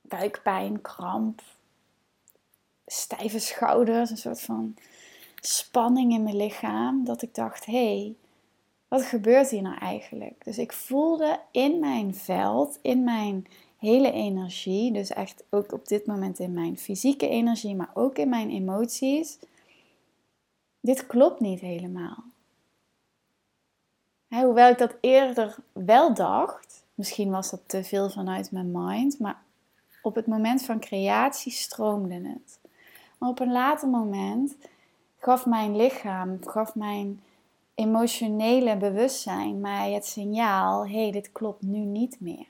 buikpijn, 0.00 0.80
kramp, 0.80 1.42
stijve 2.86 3.38
schouders, 3.38 4.10
een 4.10 4.16
soort 4.16 4.40
van 4.40 4.74
spanning 5.40 6.12
in 6.12 6.22
mijn 6.22 6.36
lichaam. 6.36 7.04
Dat 7.04 7.22
ik 7.22 7.34
dacht, 7.34 7.66
hé, 7.66 7.96
hey, 7.96 8.14
wat 8.88 9.02
gebeurt 9.02 9.50
hier 9.50 9.62
nou 9.62 9.78
eigenlijk? 9.78 10.44
Dus 10.44 10.58
ik 10.58 10.72
voelde 10.72 11.40
in 11.50 11.78
mijn 11.78 12.14
veld, 12.14 12.78
in 12.82 13.04
mijn 13.04 13.46
hele 13.78 14.12
energie, 14.12 14.92
dus 14.92 15.10
echt 15.10 15.44
ook 15.50 15.72
op 15.72 15.88
dit 15.88 16.06
moment 16.06 16.38
in 16.38 16.52
mijn 16.52 16.78
fysieke 16.78 17.28
energie, 17.28 17.74
maar 17.74 17.90
ook 17.94 18.18
in 18.18 18.28
mijn 18.28 18.50
emoties, 18.50 19.38
dit 20.80 21.06
klopt 21.06 21.40
niet 21.40 21.60
helemaal. 21.60 22.24
hoewel 24.28 24.70
ik 24.70 24.78
dat 24.78 24.96
eerder 25.00 25.56
wel 25.72 26.14
dacht, 26.14 26.84
misschien 26.94 27.30
was 27.30 27.50
dat 27.50 27.60
te 27.66 27.84
veel 27.84 28.10
vanuit 28.10 28.50
mijn 28.50 28.70
mind, 28.72 29.18
maar 29.18 29.42
op 30.02 30.14
het 30.14 30.26
moment 30.26 30.62
van 30.62 30.80
creatie 30.80 31.52
stroomde 31.52 32.14
het. 32.14 32.58
Maar 33.18 33.28
op 33.28 33.40
een 33.40 33.52
later 33.52 33.88
moment 33.88 34.56
gaf 35.20 35.46
mijn 35.46 35.76
lichaam, 35.76 36.38
gaf 36.40 36.74
mijn 36.74 37.22
emotionele 37.74 38.76
bewustzijn 38.76 39.60
mij 39.60 39.92
het 39.92 40.06
signaal: 40.06 40.86
hé, 40.86 41.02
hey, 41.02 41.10
dit 41.10 41.32
klopt 41.32 41.62
nu 41.62 41.78
niet 41.78 42.20
meer. 42.20 42.46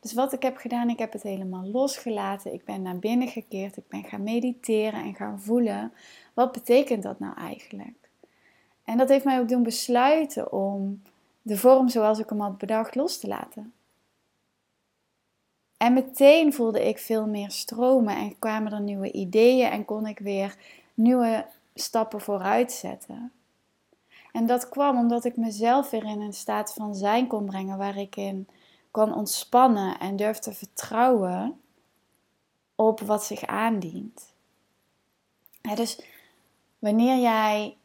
Dus 0.00 0.14
wat 0.14 0.32
ik 0.32 0.42
heb 0.42 0.56
gedaan, 0.56 0.88
ik 0.88 0.98
heb 0.98 1.12
het 1.12 1.22
helemaal 1.22 1.64
losgelaten. 1.64 2.52
Ik 2.52 2.64
ben 2.64 2.82
naar 2.82 2.98
binnen 2.98 3.28
gekeerd. 3.28 3.76
Ik 3.76 3.88
ben 3.88 4.04
gaan 4.04 4.22
mediteren 4.22 5.00
en 5.00 5.14
gaan 5.14 5.40
voelen. 5.40 5.92
Wat 6.34 6.52
betekent 6.52 7.02
dat 7.02 7.18
nou 7.18 7.36
eigenlijk? 7.36 8.10
En 8.84 8.98
dat 8.98 9.08
heeft 9.08 9.24
mij 9.24 9.40
ook 9.40 9.48
doen 9.48 9.62
besluiten 9.62 10.52
om 10.52 11.02
de 11.42 11.56
vorm 11.56 11.88
zoals 11.88 12.18
ik 12.18 12.28
hem 12.28 12.40
had 12.40 12.58
bedacht 12.58 12.94
los 12.94 13.18
te 13.18 13.26
laten. 13.26 13.72
En 15.76 15.92
meteen 15.92 16.52
voelde 16.52 16.88
ik 16.88 16.98
veel 16.98 17.26
meer 17.26 17.50
stromen 17.50 18.16
en 18.16 18.38
kwamen 18.38 18.72
er 18.72 18.80
nieuwe 18.80 19.12
ideeën 19.12 19.70
en 19.70 19.84
kon 19.84 20.06
ik 20.06 20.18
weer 20.18 20.56
nieuwe 20.94 21.46
stappen 21.80 22.20
vooruit 22.20 22.72
zetten. 22.72 23.32
En 24.32 24.46
dat 24.46 24.68
kwam 24.68 24.98
omdat 24.98 25.24
ik 25.24 25.36
mezelf 25.36 25.90
weer 25.90 26.04
in 26.04 26.20
een 26.20 26.32
staat 26.32 26.72
van 26.72 26.94
zijn 26.94 27.26
kon 27.26 27.46
brengen 27.46 27.78
waar 27.78 27.96
ik 27.96 28.16
in 28.16 28.48
kan 28.90 29.14
ontspannen 29.14 29.98
en 29.98 30.16
durf 30.16 30.38
te 30.38 30.52
vertrouwen 30.52 31.60
op 32.74 33.00
wat 33.00 33.24
zich 33.24 33.46
aandient. 33.46 34.32
dus 35.74 36.00
wanneer 36.78 37.18
jij 37.18 37.76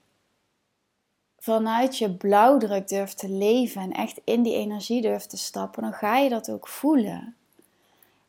vanuit 1.37 1.97
je 1.97 2.15
blauwdruk 2.15 2.87
durft 2.87 3.17
te 3.17 3.29
leven 3.29 3.81
en 3.81 3.91
echt 3.91 4.21
in 4.23 4.43
die 4.43 4.55
energie 4.55 5.01
durft 5.01 5.29
te 5.29 5.37
stappen, 5.37 5.83
dan 5.83 5.93
ga 5.93 6.17
je 6.17 6.29
dat 6.29 6.51
ook 6.51 6.67
voelen. 6.67 7.35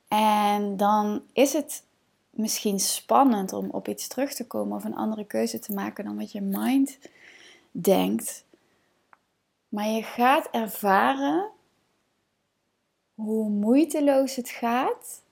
En 0.08 0.76
dan 0.76 1.22
is 1.32 1.52
het 1.52 1.84
misschien 2.32 2.80
spannend 2.80 3.52
om 3.52 3.70
op 3.70 3.88
iets 3.88 4.08
terug 4.08 4.34
te 4.34 4.46
komen 4.46 4.76
of 4.76 4.84
een 4.84 4.96
andere 4.96 5.24
keuze 5.24 5.58
te 5.58 5.72
maken 5.72 6.04
dan 6.04 6.16
wat 6.16 6.32
je 6.32 6.40
mind 6.40 6.98
denkt. 7.70 8.44
Maar 9.68 9.88
je 9.88 10.02
gaat 10.02 10.48
ervaren 10.50 11.50
hoe 13.14 13.48
moeiteloos 13.48 14.36
het 14.36 14.48
gaat 14.48 15.22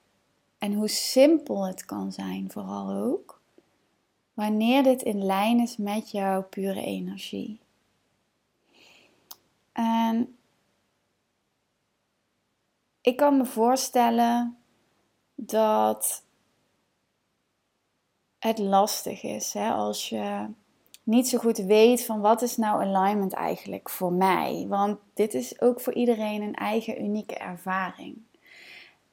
en 0.58 0.72
hoe 0.72 0.88
simpel 0.88 1.66
het 1.66 1.84
kan 1.84 2.12
zijn, 2.12 2.50
vooral 2.50 2.90
ook, 2.90 3.40
wanneer 4.34 4.82
dit 4.82 5.02
in 5.02 5.24
lijn 5.24 5.60
is 5.60 5.76
met 5.76 6.10
jouw 6.10 6.42
pure 6.42 6.82
energie. 6.82 7.60
En 9.72 10.36
ik 13.00 13.16
kan 13.16 13.36
me 13.36 13.44
voorstellen 13.44 14.58
dat 15.34 16.24
het 18.40 18.58
lastig 18.58 19.22
is 19.22 19.52
hè, 19.52 19.70
als 19.70 20.08
je 20.08 20.46
niet 21.02 21.28
zo 21.28 21.38
goed 21.38 21.58
weet 21.58 22.04
van 22.04 22.20
wat 22.20 22.42
is 22.42 22.56
nou 22.56 22.82
alignment 22.82 23.32
eigenlijk 23.32 23.90
voor 23.90 24.12
mij. 24.12 24.66
Want 24.68 24.98
dit 25.14 25.34
is 25.34 25.60
ook 25.60 25.80
voor 25.80 25.94
iedereen 25.94 26.42
een 26.42 26.54
eigen 26.54 27.02
unieke 27.02 27.34
ervaring. 27.34 28.16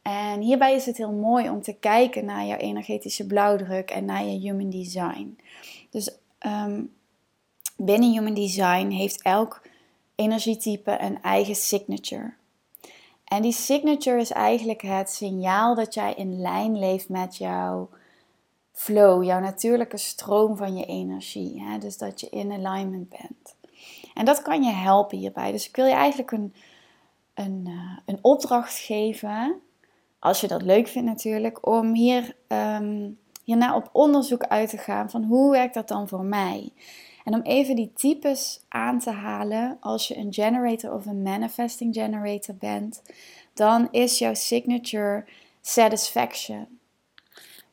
En 0.01 0.41
hierbij 0.41 0.75
is 0.75 0.85
het 0.85 0.97
heel 0.97 1.11
mooi 1.11 1.49
om 1.49 1.61
te 1.61 1.73
kijken 1.73 2.25
naar 2.25 2.45
jouw 2.45 2.57
energetische 2.57 3.27
blauwdruk 3.27 3.89
en 3.91 4.05
naar 4.05 4.25
je 4.25 4.39
human 4.39 4.69
design. 4.69 5.37
Dus 5.89 6.17
ehm, 6.37 6.83
binnen 7.77 8.11
human 8.11 8.33
design 8.33 8.89
heeft 8.89 9.21
elk 9.21 9.61
energietype 10.15 10.97
een 10.99 11.21
eigen 11.21 11.55
signature. 11.55 12.33
En 13.23 13.41
die 13.41 13.51
signature 13.51 14.19
is 14.19 14.31
eigenlijk 14.31 14.81
het 14.81 15.09
signaal 15.09 15.75
dat 15.75 15.93
jij 15.93 16.13
in 16.13 16.41
lijn 16.41 16.79
leeft 16.79 17.09
met 17.09 17.37
jouw 17.37 17.89
flow, 18.77 19.23
jouw 19.23 19.39
natuurlijke 19.39 19.97
stroom 19.97 20.57
van 20.57 20.77
je 20.77 20.85
energie. 20.85 21.61
Hè? 21.61 21.77
Dus 21.77 21.97
dat 21.97 22.19
je 22.19 22.29
in 22.29 22.51
alignment 22.51 23.09
bent. 23.09 23.55
En 24.13 24.25
dat 24.25 24.41
kan 24.41 24.63
je 24.63 24.71
helpen 24.71 25.17
hierbij. 25.17 25.51
Dus 25.51 25.67
ik 25.67 25.75
wil 25.75 25.85
je 25.85 25.93
eigenlijk 25.93 26.31
een, 26.31 26.53
een, 27.33 27.63
uh, 27.67 27.97
een 28.05 28.19
opdracht 28.21 28.77
geven, 28.77 29.61
als 30.19 30.41
je 30.41 30.47
dat 30.47 30.61
leuk 30.61 30.87
vindt 30.87 31.07
natuurlijk, 31.07 31.67
om 31.67 31.93
hier, 31.93 32.35
hierna 33.43 33.75
op 33.75 33.89
onderzoek 33.91 34.43
uit 34.43 34.69
te 34.69 34.77
gaan 34.77 35.09
van 35.09 35.23
hoe 35.23 35.51
werkt 35.51 35.73
dat 35.73 35.87
dan 35.87 36.07
voor 36.07 36.23
mij. 36.23 36.71
En 37.23 37.33
om 37.33 37.41
even 37.41 37.75
die 37.75 37.91
types 37.95 38.61
aan 38.67 38.99
te 38.99 39.11
halen, 39.11 39.77
als 39.79 40.07
je 40.07 40.17
een 40.17 40.33
generator 40.33 40.93
of 40.93 41.05
een 41.05 41.21
manifesting 41.21 41.93
generator 41.93 42.55
bent, 42.55 43.01
dan 43.53 43.87
is 43.91 44.19
jouw 44.19 44.33
signature 44.33 45.25
satisfaction. 45.61 46.76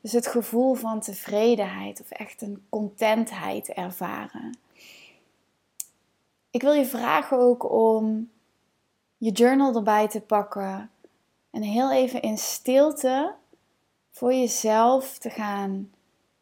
Dus 0.05 0.13
het 0.13 0.27
gevoel 0.27 0.75
van 0.75 1.01
tevredenheid 1.01 2.01
of 2.01 2.11
echt 2.11 2.43
een 2.43 2.67
contentheid 2.69 3.69
ervaren. 3.69 4.59
Ik 6.51 6.63
wil 6.63 6.73
je 6.73 6.87
vragen 6.87 7.39
ook 7.39 7.71
om 7.73 8.31
je 9.17 9.31
journal 9.31 9.75
erbij 9.75 10.09
te 10.09 10.21
pakken 10.21 10.91
en 11.51 11.63
heel 11.63 11.93
even 11.93 12.23
in 12.23 12.39
stilte 12.39 13.35
voor 14.11 14.35
jezelf 14.35 15.19
te 15.19 15.31
gaan 15.31 15.93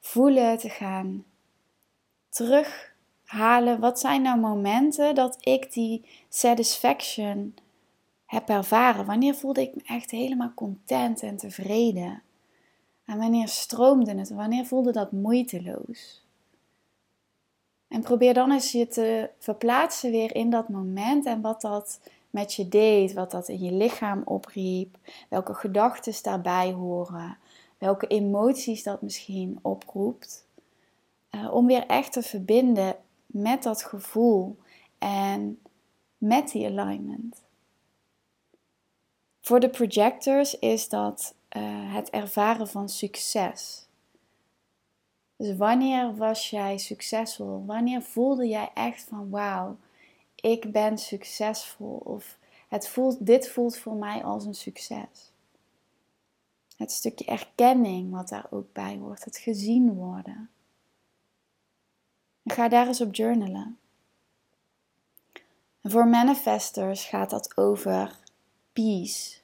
voelen, 0.01 0.59
te 0.59 0.69
gaan 0.69 1.25
terughalen. 2.29 3.81
Wat 3.81 4.01
zijn 4.01 4.23
nou 4.23 4.39
momenten 4.39 5.15
dat 5.15 5.37
ik 5.41 5.73
die 5.73 6.05
satisfaction 6.29 7.55
heb 8.27 8.49
ervaren? 8.49 9.07
Wanneer 9.07 9.35
voelde 9.35 9.61
ik 9.61 9.75
me 9.75 9.83
echt 9.85 10.11
helemaal 10.11 10.53
content 10.55 11.23
en 11.23 11.37
tevreden? 11.37 12.23
En 13.05 13.19
wanneer 13.19 13.49
stroomde 13.49 14.15
het? 14.15 14.31
Wanneer 14.31 14.67
voelde 14.67 14.93
dat 14.93 15.13
moeiteloos? 15.13 16.23
En 17.89 18.01
probeer 18.01 18.35
dan 18.35 18.53
eens 18.53 18.73
je 18.73 18.89
te 18.89 19.31
verplaatsen 19.39 20.11
weer 20.11 20.35
in 20.35 20.51
dat 20.51 20.69
moment 20.69 21.27
en 21.27 21.41
wat 21.41 21.61
dat 21.61 22.01
met 22.31 22.55
je 22.55 22.69
deed, 22.69 23.13
wat 23.13 23.31
dat 23.31 23.49
in 23.49 23.63
je 23.63 23.73
lichaam 23.73 24.23
opriep, 24.25 24.97
welke 25.29 25.55
gedachten 25.55 26.23
daarbij 26.23 26.73
horen, 26.73 27.39
welke 27.79 28.07
emoties 28.07 28.83
dat 28.83 29.03
misschien 29.03 29.59
oproept. 29.63 30.47
Uh, 31.31 31.55
om 31.55 31.67
weer 31.67 31.87
echt 31.87 32.13
te 32.13 32.23
verbinden 32.23 32.97
met 33.27 33.63
dat 33.63 33.85
gevoel 33.85 34.57
en 34.99 35.59
met 36.19 36.51
die 36.51 36.67
alignment. 36.67 37.43
Voor 39.41 39.61
de 39.61 39.71
projectors 39.71 40.59
is 40.59 40.89
dat 40.89 41.35
uh, 41.57 41.95
het 41.95 42.11
ervaren 42.11 42.69
van 42.69 42.89
succes. 42.89 43.87
Dus 45.37 45.57
wanneer 45.57 46.17
was 46.17 46.51
jij 46.51 46.79
succesvol? 46.79 47.65
Wanneer 47.67 48.03
voelde 48.03 48.49
jij 48.49 48.71
echt 48.75 49.05
van 49.09 49.31
wauw, 49.31 49.77
ik 50.35 50.73
ben 50.73 50.99
succesvol? 50.99 51.97
Of 52.05 52.39
het 52.69 52.89
voelt, 52.89 53.27
dit 53.27 53.49
voelt 53.49 53.77
voor 53.79 53.95
mij 53.95 54.25
als 54.25 54.45
een 54.45 54.55
succes. 54.55 55.33
Het 56.77 56.93
stukje 56.93 57.25
erkenning 57.25 58.11
wat 58.11 58.29
daar 58.29 58.47
ook 58.51 58.73
bij 58.73 58.97
hoort, 58.97 59.25
het 59.25 59.37
gezien 59.37 59.95
worden. 59.95 60.51
En 62.43 62.55
ga 62.55 62.69
daar 62.69 62.87
eens 62.87 63.01
op 63.01 63.15
journalen. 63.15 63.79
En 65.81 65.91
voor 65.91 66.07
manifestors 66.07 67.05
gaat 67.05 67.31
dat 67.31 67.57
over 67.57 68.19
peace, 68.73 69.42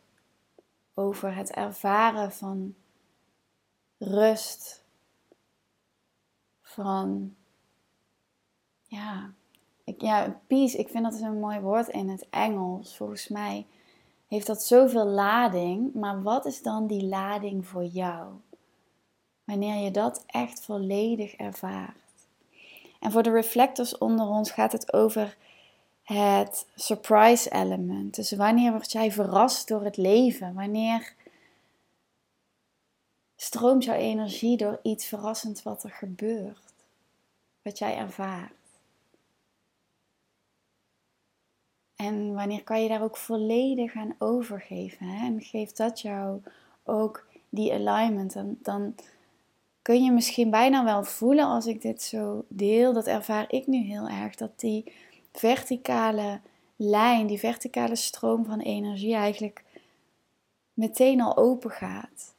over 0.99 1.35
het 1.35 1.51
ervaren 1.51 2.33
van 2.33 2.75
rust, 3.99 4.85
van 6.63 7.35
ja, 8.83 9.33
ik, 9.85 10.01
ja, 10.01 10.41
peace. 10.47 10.79
Ik 10.79 10.89
vind 10.89 11.05
dat 11.05 11.15
is 11.15 11.21
een 11.21 11.41
mooi 11.41 11.61
woord 11.61 11.89
in 11.89 12.09
het 12.09 12.29
Engels. 12.31 12.97
Volgens 12.97 13.29
mij 13.29 13.67
heeft 14.27 14.47
dat 14.47 14.63
zoveel 14.63 15.07
lading, 15.07 15.95
maar 15.95 16.23
wat 16.23 16.47
is 16.47 16.63
dan 16.63 16.87
die 16.87 17.05
lading 17.05 17.67
voor 17.67 17.85
jou? 17.85 18.33
Wanneer 19.45 19.85
je 19.85 19.91
dat 19.91 20.25
echt 20.27 20.65
volledig 20.65 21.35
ervaart. 21.35 21.97
En 23.01 23.13
voor 23.13 23.23
de 23.23 23.31
reflectors 23.31 23.99
onder 23.99 24.27
ons 24.27 24.51
gaat 24.51 24.73
het 24.73 24.93
over 24.93 25.37
het 26.14 26.66
surprise 26.75 27.51
element. 27.51 28.14
Dus 28.14 28.33
wanneer 28.33 28.71
word 28.71 28.92
jij 28.92 29.12
verrast 29.12 29.68
door 29.68 29.85
het 29.85 29.97
leven? 29.97 30.55
Wanneer 30.55 31.14
stroomt 33.37 33.85
jouw 33.85 33.94
energie 33.94 34.57
door 34.57 34.81
iets 34.83 35.07
verrassends 35.07 35.62
wat 35.62 35.85
er 35.85 35.90
gebeurt? 35.90 36.75
Wat 37.62 37.79
jij 37.79 37.97
ervaart? 37.97 38.53
En 41.97 42.35
wanneer 42.35 42.62
kan 42.62 42.83
je 42.83 42.88
daar 42.88 43.03
ook 43.03 43.16
volledig 43.16 43.94
aan 43.94 44.14
overgeven? 44.18 45.07
Hè? 45.07 45.27
En 45.27 45.42
geeft 45.42 45.77
dat 45.77 46.01
jou 46.01 46.42
ook 46.85 47.27
die 47.49 47.73
alignment? 47.73 48.33
Dan, 48.33 48.57
dan 48.62 48.94
kun 49.83 50.05
je 50.05 50.12
misschien 50.12 50.51
bijna 50.51 50.85
wel 50.85 51.05
voelen 51.05 51.44
als 51.44 51.66
ik 51.66 51.83
dit 51.83 52.03
zo 52.03 52.44
deel. 52.49 52.92
Dat 52.92 53.07
ervaar 53.07 53.53
ik 53.53 53.66
nu 53.66 53.79
heel 53.83 54.09
erg. 54.09 54.35
Dat 54.35 54.61
die 54.61 54.92
verticale 55.33 56.41
lijn, 56.77 57.27
die 57.27 57.38
verticale 57.38 57.97
stroom 57.97 58.45
van 58.45 58.61
energie 58.61 59.14
eigenlijk 59.14 59.64
meteen 60.75 61.21
al 61.21 61.37
open 61.37 61.71
gaat. 61.71 62.35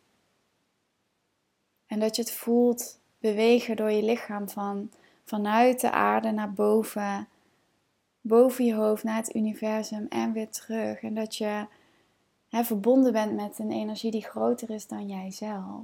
En 1.88 2.00
dat 2.00 2.16
je 2.16 2.22
het 2.22 2.32
voelt 2.32 3.00
bewegen 3.20 3.76
door 3.76 3.92
je 3.92 4.04
lichaam 4.04 4.50
van 4.50 4.92
vanuit 5.24 5.82
de 5.82 5.92
aarde 5.92 6.32
naar 6.32 6.54
boven 6.54 7.28
boven 8.22 8.66
je 8.66 8.74
hoofd 8.74 9.04
naar 9.04 9.16
het 9.16 9.36
universum 9.36 10.06
en 10.10 10.32
weer 10.32 10.50
terug. 10.50 11.02
En 11.02 11.14
dat 11.14 11.36
je 11.36 11.66
hè, 12.50 12.64
verbonden 12.64 13.14
bent 13.14 13.36
met 13.36 13.60
een 13.60 13.72
energie 13.72 14.12
die 14.12 14.26
groter 14.26 14.70
is 14.70 14.88
dan 14.88 15.08
jijzelf. 15.08 15.84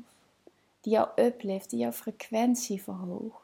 Die 0.81 0.93
jou 0.93 1.07
uplift, 1.15 1.69
die 1.69 1.79
jouw 1.79 1.91
frequentie 1.91 2.81
verhoogt. 2.81 3.43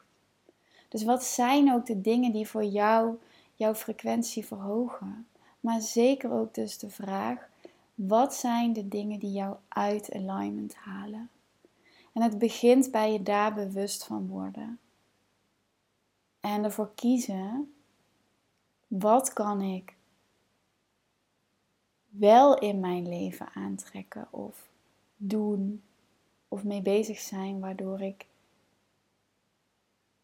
Dus 0.89 1.04
wat 1.04 1.24
zijn 1.24 1.74
ook 1.74 1.86
de 1.86 2.02
dingen 2.02 2.32
die 2.32 2.47
voor 2.47 2.63
jou 2.63 3.17
jouw 3.62 3.76
frequentie 3.76 4.45
verhogen? 4.45 5.28
Maar 5.60 5.82
zeker 5.82 6.32
ook 6.32 6.54
dus 6.54 6.78
de 6.78 6.89
vraag, 6.89 7.50
wat 7.95 8.36
zijn 8.36 8.74
de 8.74 8.88
dingen 8.88 9.19
die 9.19 9.32
jou 9.32 9.56
uit 9.67 10.13
alignment 10.13 10.76
halen? 10.76 11.30
En 12.13 12.21
het 12.21 12.38
begint 12.38 12.91
bij 12.91 13.12
je 13.12 13.24
daar 13.24 13.54
bewust 13.54 14.04
van 14.04 14.28
worden. 14.28 14.80
En 16.39 16.63
ervoor 16.63 16.91
kiezen 16.95 17.74
wat 18.88 19.34
kan 19.34 19.62
ik 19.62 19.95
wel 22.10 22.58
in 22.60 22.80
mijn 22.80 23.10
leven 23.10 23.50
aantrekken 23.54 24.28
of 24.30 24.69
doen 25.17 25.84
of 26.47 26.63
mee 26.63 26.82
bezig 26.82 27.19
zijn, 27.19 27.60
waardoor 27.60 28.02
ik 28.02 28.26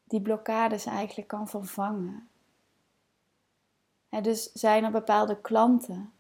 die 0.04 0.22
blokkades 0.22 0.86
eigenlijk 0.86 1.28
kan 1.28 1.48
vervangen. 1.48 2.28
Dus 4.22 4.52
zijn 4.54 4.84
er 4.84 4.92
bepaalde 4.92 5.42
klanten 5.42 6.12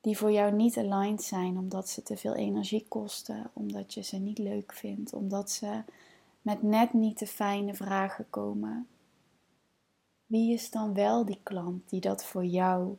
die 0.00 0.18
voor 0.18 0.32
jou 0.32 0.52
niet 0.52 0.78
aligned 0.78 1.22
zijn 1.22 1.58
omdat 1.58 1.88
ze 1.88 2.02
te 2.02 2.16
veel 2.16 2.34
energie 2.34 2.84
kosten, 2.88 3.50
omdat 3.52 3.94
je 3.94 4.02
ze 4.02 4.16
niet 4.16 4.38
leuk 4.38 4.72
vindt, 4.72 5.12
omdat 5.12 5.50
ze 5.50 5.82
met 6.42 6.62
net 6.62 6.92
niet 6.92 7.18
de 7.18 7.26
fijne 7.26 7.74
vragen 7.74 8.30
komen. 8.30 8.86
Wie 10.26 10.52
is 10.52 10.70
dan 10.70 10.94
wel 10.94 11.24
die 11.24 11.40
klant 11.42 11.90
die 11.90 12.00
dat 12.00 12.24
voor 12.24 12.44
jou 12.44 12.96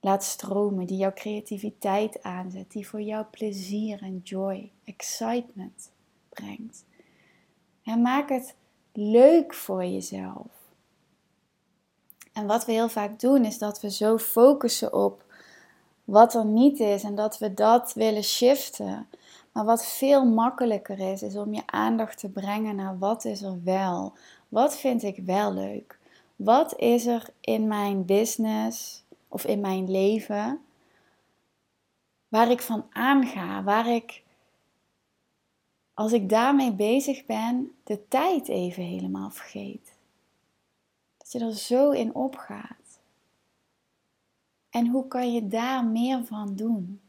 laat 0.00 0.24
stromen, 0.24 0.86
die 0.86 0.96
jouw 0.96 1.12
creativiteit 1.12 2.22
aanzet, 2.22 2.72
die 2.72 2.88
voor 2.88 3.02
jou 3.02 3.24
plezier 3.24 4.02
en 4.02 4.20
joy, 4.24 4.72
excitement 4.84 5.90
brengt? 6.28 6.84
En 7.82 8.02
maak 8.02 8.28
het 8.28 8.54
leuk 8.92 9.54
voor 9.54 9.84
jezelf. 9.84 10.63
En 12.34 12.46
wat 12.46 12.64
we 12.64 12.72
heel 12.72 12.88
vaak 12.88 13.20
doen 13.20 13.44
is 13.44 13.58
dat 13.58 13.80
we 13.80 13.90
zo 13.90 14.18
focussen 14.18 14.92
op 14.92 15.24
wat 16.04 16.34
er 16.34 16.44
niet 16.44 16.80
is 16.80 17.02
en 17.02 17.14
dat 17.14 17.38
we 17.38 17.54
dat 17.54 17.92
willen 17.92 18.24
shiften. 18.24 19.08
Maar 19.52 19.64
wat 19.64 19.86
veel 19.86 20.24
makkelijker 20.24 20.98
is, 20.98 21.22
is 21.22 21.36
om 21.36 21.54
je 21.54 21.62
aandacht 21.66 22.18
te 22.18 22.28
brengen 22.28 22.76
naar 22.76 22.98
wat 22.98 23.24
is 23.24 23.42
er 23.42 23.60
wel. 23.64 24.12
Wat 24.48 24.76
vind 24.76 25.02
ik 25.02 25.16
wel 25.24 25.54
leuk? 25.54 25.98
Wat 26.36 26.78
is 26.78 27.06
er 27.06 27.28
in 27.40 27.66
mijn 27.66 28.04
business 28.04 29.02
of 29.28 29.44
in 29.44 29.60
mijn 29.60 29.90
leven 29.90 30.60
waar 32.28 32.50
ik 32.50 32.62
van 32.62 32.86
aanga, 32.90 33.62
waar 33.62 33.86
ik 33.88 34.22
als 35.94 36.12
ik 36.12 36.28
daarmee 36.28 36.72
bezig 36.72 37.26
ben, 37.26 37.72
de 37.84 38.08
tijd 38.08 38.48
even 38.48 38.82
helemaal 38.82 39.30
vergeet. 39.30 39.93
Je 41.34 41.40
er 41.40 41.54
zo 41.54 41.90
in 41.90 42.14
opgaat. 42.14 43.00
En 44.70 44.86
hoe 44.86 45.08
kan 45.08 45.32
je 45.32 45.46
daar 45.46 45.84
meer 45.84 46.24
van 46.24 46.54
doen? 46.54 47.00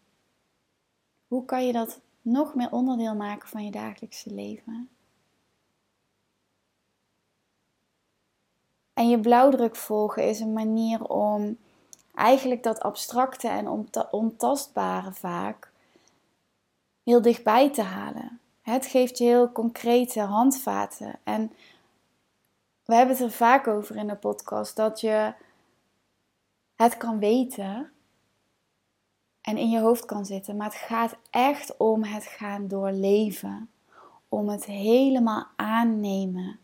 Hoe 1.27 1.45
kan 1.45 1.65
je 1.65 1.73
dat 1.73 1.99
nog 2.21 2.55
meer 2.55 2.71
onderdeel 2.71 3.15
maken 3.15 3.49
van 3.49 3.65
je 3.65 3.71
dagelijkse 3.71 4.33
leven? 4.33 4.89
En 8.93 9.09
je 9.09 9.19
blauwdruk 9.19 9.75
volgen 9.75 10.29
is 10.29 10.39
een 10.39 10.53
manier 10.53 11.03
om 11.03 11.57
eigenlijk 12.13 12.63
dat 12.63 12.79
abstracte 12.79 13.47
en 13.47 13.87
ontastbare 14.11 15.13
vaak 15.13 15.71
heel 17.03 17.21
dichtbij 17.21 17.71
te 17.71 17.81
halen. 17.81 18.39
Het 18.61 18.85
geeft 18.85 19.17
je 19.17 19.23
heel 19.23 19.51
concrete 19.51 20.19
handvaten. 20.19 21.19
En 21.23 21.51
we 22.85 22.95
hebben 22.95 23.15
het 23.15 23.25
er 23.25 23.31
vaak 23.31 23.67
over 23.67 23.95
in 23.95 24.07
de 24.07 24.15
podcast 24.15 24.75
dat 24.75 25.01
je 25.01 25.33
het 26.75 26.97
kan 26.97 27.19
weten 27.19 27.91
en 29.41 29.57
in 29.57 29.69
je 29.69 29.79
hoofd 29.79 30.05
kan 30.05 30.25
zitten, 30.25 30.55
maar 30.55 30.67
het 30.67 30.75
gaat 30.75 31.15
echt 31.29 31.77
om 31.77 32.03
het 32.03 32.23
gaan 32.23 32.67
doorleven, 32.67 33.69
om 34.29 34.49
het 34.49 34.65
helemaal 34.65 35.47
aannemen 35.55 36.59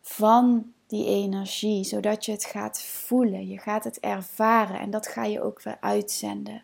van 0.00 0.72
die 0.86 1.06
energie, 1.06 1.84
zodat 1.84 2.24
je 2.24 2.32
het 2.32 2.44
gaat 2.44 2.82
voelen, 2.82 3.48
je 3.48 3.58
gaat 3.58 3.84
het 3.84 4.00
ervaren 4.00 4.78
en 4.78 4.90
dat 4.90 5.06
ga 5.06 5.24
je 5.24 5.42
ook 5.42 5.62
weer 5.62 5.76
uitzenden. 5.80 6.62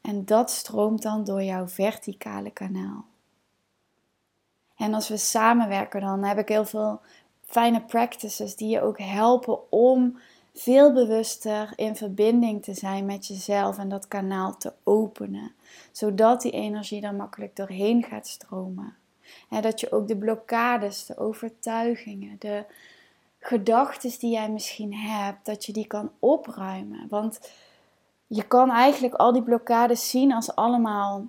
En 0.00 0.24
dat 0.24 0.50
stroomt 0.50 1.02
dan 1.02 1.24
door 1.24 1.42
jouw 1.42 1.68
verticale 1.68 2.50
kanaal. 2.50 3.04
En 4.76 4.94
als 4.94 5.08
we 5.08 5.16
samenwerken, 5.16 6.00
dan 6.00 6.24
heb 6.24 6.38
ik 6.38 6.48
heel 6.48 6.64
veel 6.64 7.00
fijne 7.50 7.80
practices 7.80 8.56
die 8.56 8.68
je 8.68 8.82
ook 8.82 8.98
helpen 8.98 9.72
om 9.72 10.18
veel 10.54 10.92
bewuster 10.92 11.72
in 11.76 11.96
verbinding 11.96 12.62
te 12.62 12.74
zijn 12.74 13.06
met 13.06 13.26
jezelf 13.26 13.78
en 13.78 13.88
dat 13.88 14.08
kanaal 14.08 14.56
te 14.56 14.72
openen, 14.84 15.52
zodat 15.92 16.42
die 16.42 16.52
energie 16.52 17.02
er 17.02 17.14
makkelijk 17.14 17.56
doorheen 17.56 18.02
gaat 18.02 18.26
stromen. 18.26 18.96
En 19.48 19.62
dat 19.62 19.80
je 19.80 19.92
ook 19.92 20.08
de 20.08 20.16
blokkades, 20.16 21.06
de 21.06 21.18
overtuigingen, 21.18 22.36
de 22.38 22.64
gedachten 23.38 24.18
die 24.18 24.30
jij 24.30 24.50
misschien 24.50 24.94
hebt, 24.94 25.46
dat 25.46 25.64
je 25.66 25.72
die 25.72 25.86
kan 25.86 26.10
opruimen. 26.18 27.06
Want 27.08 27.40
je 28.26 28.42
kan 28.42 28.70
eigenlijk 28.70 29.14
al 29.14 29.32
die 29.32 29.42
blokkades 29.42 30.10
zien 30.10 30.32
als 30.32 30.54
allemaal 30.54 31.26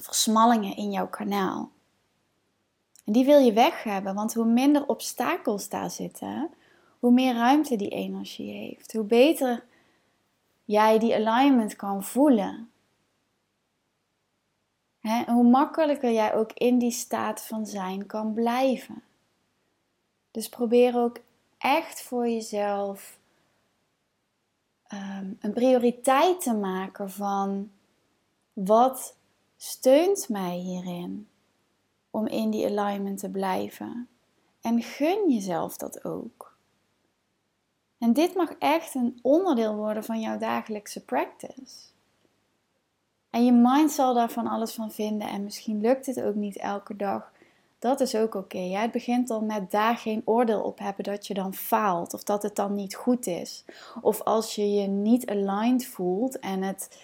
versmallingen 0.00 0.76
in 0.76 0.90
jouw 0.90 1.08
kanaal. 1.08 1.70
En 3.04 3.12
die 3.12 3.24
wil 3.24 3.38
je 3.38 3.52
weg 3.52 3.82
hebben, 3.82 4.14
want 4.14 4.34
hoe 4.34 4.44
minder 4.44 4.86
obstakels 4.86 5.68
daar 5.68 5.90
zitten, 5.90 6.50
hoe 6.98 7.12
meer 7.12 7.34
ruimte 7.34 7.76
die 7.76 7.88
energie 7.88 8.52
heeft. 8.52 8.92
Hoe 8.92 9.04
beter 9.04 9.64
jij 10.64 10.98
die 10.98 11.14
alignment 11.14 11.76
kan 11.76 12.04
voelen. 12.04 12.66
en 15.00 15.32
hoe 15.32 15.50
makkelijker 15.50 16.12
jij 16.12 16.34
ook 16.34 16.52
in 16.52 16.78
die 16.78 16.90
staat 16.90 17.42
van 17.42 17.66
zijn 17.66 18.06
kan 18.06 18.34
blijven. 18.34 19.02
Dus 20.30 20.48
probeer 20.48 20.96
ook 20.96 21.18
echt 21.58 22.02
voor 22.02 22.28
jezelf 22.28 23.18
um, 24.92 25.36
een 25.40 25.52
prioriteit 25.52 26.40
te 26.40 26.54
maken 26.54 27.10
van 27.10 27.70
wat 28.52 29.16
steunt 29.56 30.28
mij 30.28 30.56
hierin 30.56 31.28
om 32.12 32.26
in 32.26 32.50
die 32.50 32.78
alignment 32.78 33.18
te 33.18 33.30
blijven. 33.30 34.08
En 34.60 34.82
gun 34.82 35.30
jezelf 35.30 35.76
dat 35.76 36.04
ook. 36.04 36.56
En 37.98 38.12
dit 38.12 38.34
mag 38.34 38.50
echt 38.58 38.94
een 38.94 39.18
onderdeel 39.22 39.74
worden 39.74 40.04
van 40.04 40.20
jouw 40.20 40.38
dagelijkse 40.38 41.04
practice. 41.04 41.90
En 43.30 43.44
je 43.44 43.52
mind 43.52 43.90
zal 43.90 44.14
daar 44.14 44.30
van 44.30 44.46
alles 44.46 44.72
van 44.72 44.90
vinden 44.90 45.28
en 45.28 45.44
misschien 45.44 45.80
lukt 45.80 46.06
het 46.06 46.22
ook 46.22 46.34
niet 46.34 46.56
elke 46.56 46.96
dag 46.96 47.32
Dat 47.78 48.00
is 48.00 48.14
ook 48.14 48.34
oké. 48.34 48.58
Het 48.58 48.90
begint 48.90 49.30
al 49.30 49.40
met 49.40 49.70
daar 49.70 49.96
geen 49.96 50.22
oordeel 50.24 50.62
op 50.62 50.78
hebben 50.78 51.04
dat 51.04 51.26
je 51.26 51.34
dan 51.34 51.54
faalt 51.54 52.14
of 52.14 52.22
dat 52.22 52.42
het 52.42 52.56
dan 52.56 52.74
niet 52.74 52.94
goed 52.94 53.26
is. 53.26 53.64
Of 54.00 54.20
als 54.20 54.54
je 54.54 54.72
je 54.72 54.86
niet 54.86 55.30
aligned 55.30 55.86
voelt 55.86 56.38
en 56.38 56.62
het, 56.62 57.00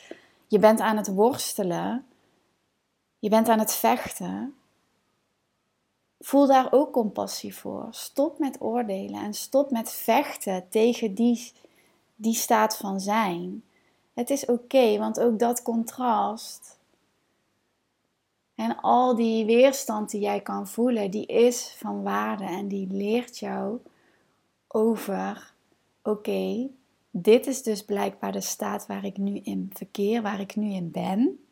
je 0.47 0.59
bent 0.59 0.81
aan 0.81 0.97
het 0.97 1.15
worstelen, 1.15 2.07
je 3.19 3.29
bent 3.29 3.49
aan 3.49 3.59
het 3.59 3.75
vechten. 3.75 4.58
Voel 6.21 6.47
daar 6.47 6.73
ook 6.73 6.93
compassie 6.93 7.57
voor. 7.57 7.87
Stop 7.91 8.39
met 8.39 8.61
oordelen 8.61 9.21
en 9.23 9.35
stop 9.35 9.71
met 9.71 9.93
vechten 9.93 10.69
tegen 10.69 11.15
die, 11.15 11.53
die 12.17 12.35
staat 12.35 12.77
van 12.77 13.01
zijn. 13.01 13.65
Het 14.15 14.31
is 14.31 14.47
oké, 14.47 14.99
want 14.99 15.21
ook 15.21 15.39
dat 15.39 15.63
contrast 15.63 16.79
en 18.59 18.81
al 18.81 19.15
die 19.15 19.45
weerstand 19.45 20.11
die 20.11 20.21
jij 20.21 20.41
kan 20.41 20.69
voelen, 20.69 21.11
die 21.11 21.27
is 21.27 21.75
van 21.77 22.03
waarde 22.03 22.45
en 22.45 22.69
die 22.69 22.87
leert 22.91 23.39
jou 23.39 23.79
over, 24.69 25.53
oké, 26.03 26.69
dit 27.11 27.47
is 27.47 27.63
dus 27.63 27.85
blijkbaar 27.85 28.33
de 28.33 28.41
staat 28.41 28.87
waar 28.87 29.05
ik 29.05 29.17
nu 29.17 29.37
in 29.37 29.71
verkeer, 29.73 30.23
waar 30.23 30.41
ik 30.41 30.57
nu 30.57 30.73
in 30.73 30.91
ben. 30.91 31.45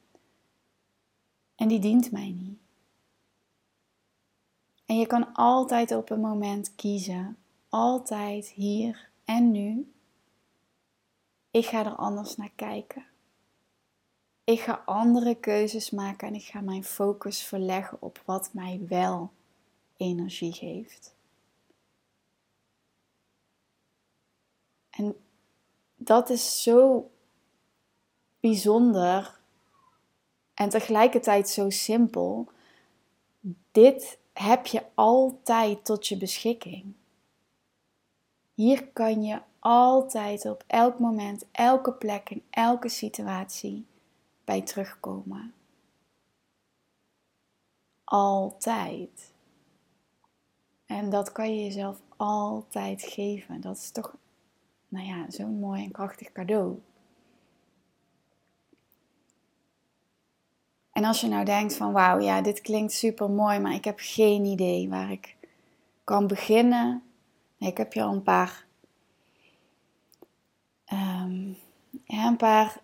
En 1.57 1.68
die 1.68 1.79
dient 1.79 2.12
mij 2.12 2.35
niet. 2.38 2.59
En 4.87 4.99
je 4.99 5.07
kan 5.07 5.33
altijd 5.33 5.92
op 5.92 6.11
een 6.11 6.20
moment 6.20 6.75
kiezen, 6.75 7.37
altijd 7.68 8.49
hier 8.49 9.11
en 9.25 9.51
nu. 9.51 9.92
Ik 11.51 11.66
ga 11.66 11.85
er 11.85 11.96
anders 11.96 12.37
naar 12.37 12.53
kijken. 12.57 13.05
Ik 14.44 14.61
ga 14.61 14.83
andere 14.85 15.35
keuzes 15.35 15.90
maken 15.90 16.29
en 16.29 16.35
ik 16.35 16.44
ga 16.44 16.61
mijn 16.61 16.85
focus 16.85 17.42
verleggen 17.42 18.03
op 18.03 18.22
wat 18.25 18.51
mij 18.53 18.85
wel 18.88 19.33
energie 19.96 20.53
geeft. 20.53 21.14
En 24.90 25.16
dat 25.96 26.31
is 26.31 26.62
zo 26.62 27.11
bijzonder 28.40 29.38
en 30.55 30.68
tegelijkertijd 30.68 31.49
zo 31.49 31.70
simpel. 31.70 32.49
Dit 33.72 34.18
heb 34.38 34.66
je 34.66 34.83
altijd 34.94 35.85
tot 35.85 36.07
je 36.07 36.16
beschikking. 36.16 36.94
Hier 38.55 38.88
kan 38.88 39.22
je 39.22 39.40
altijd 39.59 40.46
op 40.46 40.64
elk 40.66 40.99
moment, 40.99 41.46
elke 41.53 41.92
plek 41.92 42.31
en 42.31 42.42
elke 42.51 42.88
situatie 42.88 43.87
bij 44.44 44.62
terugkomen. 44.62 45.55
Altijd. 48.05 49.33
En 50.87 51.11
dat 51.11 51.33
kan 51.33 51.55
je 51.55 51.64
jezelf 51.64 52.01
altijd 52.16 53.03
geven. 53.03 53.61
Dat 53.61 53.77
is 53.77 53.90
toch, 53.90 54.16
nou 54.88 55.07
ja, 55.07 55.31
zo'n 55.31 55.59
mooi 55.59 55.85
en 55.85 55.90
krachtig 55.90 56.33
cadeau. 56.33 56.81
En 60.97 61.05
als 61.05 61.21
je 61.21 61.29
nou 61.29 61.45
denkt 61.45 61.77
van 61.77 61.93
wauw, 61.93 62.21
ja, 62.21 62.41
dit 62.41 62.61
klinkt 62.61 62.93
super 62.93 63.31
mooi, 63.31 63.59
maar 63.59 63.75
ik 63.75 63.85
heb 63.85 63.99
geen 63.99 64.45
idee 64.45 64.89
waar 64.89 65.11
ik 65.11 65.37
kan 66.05 66.27
beginnen. 66.27 67.03
Ik 67.59 67.77
heb 67.77 67.93
je 67.93 68.03
al 68.03 68.13
een 68.13 68.23
paar, 68.23 68.67
um, 70.93 71.57
ja, 72.05 72.27
een 72.27 72.37
paar 72.37 72.81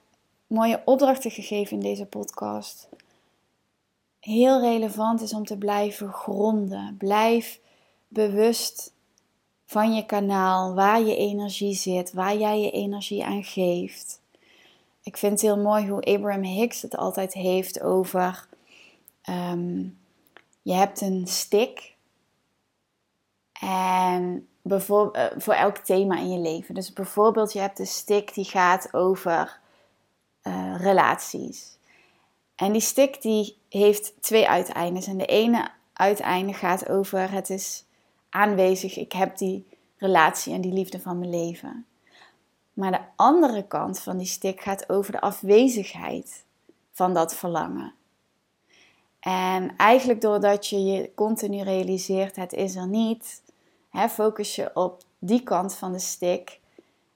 mooie 0.47 0.83
opdrachten 0.85 1.31
gegeven 1.31 1.77
in 1.77 1.83
deze 1.83 2.07
podcast. 2.07 2.89
Heel 4.21 4.61
relevant 4.61 5.21
is 5.21 5.35
om 5.35 5.45
te 5.45 5.59
blijven 5.59 6.13
gronden. 6.13 6.97
Blijf 6.99 7.61
bewust 8.09 8.95
van 9.65 9.95
je 9.95 10.07
kanaal, 10.07 10.75
waar 10.75 11.01
je 11.01 11.17
energie 11.17 11.75
zit, 11.75 12.13
waar 12.13 12.37
jij 12.37 12.61
je 12.61 12.71
energie 12.71 13.25
aan 13.25 13.45
geeft. 13.45 14.22
Ik 15.03 15.17
vind 15.17 15.33
het 15.33 15.41
heel 15.41 15.59
mooi 15.59 15.89
hoe 15.89 16.03
Abraham 16.03 16.43
Hicks 16.43 16.83
het 16.83 16.97
altijd 16.97 17.33
heeft 17.33 17.81
over. 17.81 18.49
Ehm, 19.23 19.81
je 20.63 20.73
hebt 20.73 21.01
een 21.01 21.27
stick. 21.27 21.95
En 23.61 24.49
bijvoorbeeld, 24.63 25.33
eh, 25.33 25.39
voor 25.41 25.55
elk 25.55 25.77
thema 25.77 26.19
in 26.19 26.31
je 26.31 26.39
leven. 26.39 26.75
Dus 26.75 26.93
bijvoorbeeld, 26.93 27.53
je 27.53 27.59
hebt 27.59 27.79
een 27.79 27.87
stick 27.87 28.35
die 28.35 28.45
gaat 28.45 28.95
over 28.95 29.61
uh, 30.43 30.75
relaties. 30.77 31.79
En 32.55 32.73
die 32.73 32.81
stick 32.81 33.23
die 33.23 33.59
heeft 33.69 34.23
twee 34.23 34.49
uiteindes. 34.49 35.07
En 35.07 35.17
de 35.17 35.27
ene 35.27 35.71
uiteinde 35.93 36.53
gaat 36.53 36.89
over 36.89 37.31
het 37.31 37.51
is 37.51 37.85
aanwezig, 38.29 38.97
ik 38.97 39.13
heb 39.13 39.37
die 39.37 39.67
relatie 39.97 40.55
en 40.55 40.61
die 40.61 40.73
liefde 40.73 41.01
van 41.01 41.19
mijn 41.19 41.31
leven. 41.31 41.87
Maar 42.73 42.91
de 42.91 43.01
andere 43.17 43.67
kant 43.67 44.01
van 44.01 44.17
die 44.17 44.27
stick 44.27 44.61
gaat 44.61 44.89
over 44.89 45.13
de 45.13 45.21
afwezigheid 45.21 46.45
van 46.93 47.15
dat 47.15 47.35
verlangen. 47.35 47.95
En 49.21 49.77
eigenlijk 49.77 50.21
doordat 50.21 50.67
je 50.67 50.85
je 50.85 51.11
continu 51.15 51.63
realiseert, 51.63 52.37
het 52.37 52.53
is 52.53 52.77
er 52.77 52.87
niet, 52.87 53.43
hè, 53.91 54.09
focus 54.09 54.55
je 54.55 54.71
op 54.75 55.03
die 55.19 55.43
kant 55.43 55.75
van 55.75 55.93
de 55.93 55.99
stick 55.99 56.61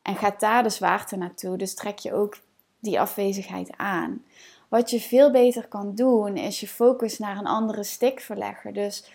en 0.02 0.16
gaat 0.16 0.40
daar 0.40 0.62
de 0.62 0.68
zwaarte 0.68 1.16
naartoe. 1.16 1.56
Dus 1.56 1.74
trek 1.74 1.98
je 1.98 2.14
ook 2.14 2.38
die 2.78 3.00
afwezigheid 3.00 3.76
aan. 3.76 4.24
Wat 4.68 4.90
je 4.90 5.00
veel 5.00 5.30
beter 5.30 5.68
kan 5.68 5.94
doen, 5.94 6.36
is 6.36 6.60
je 6.60 6.68
focus 6.68 7.18
naar 7.18 7.36
een 7.36 7.46
andere 7.46 7.82
stick 7.82 8.20
verleggen. 8.20 8.74
Dus 8.74 9.10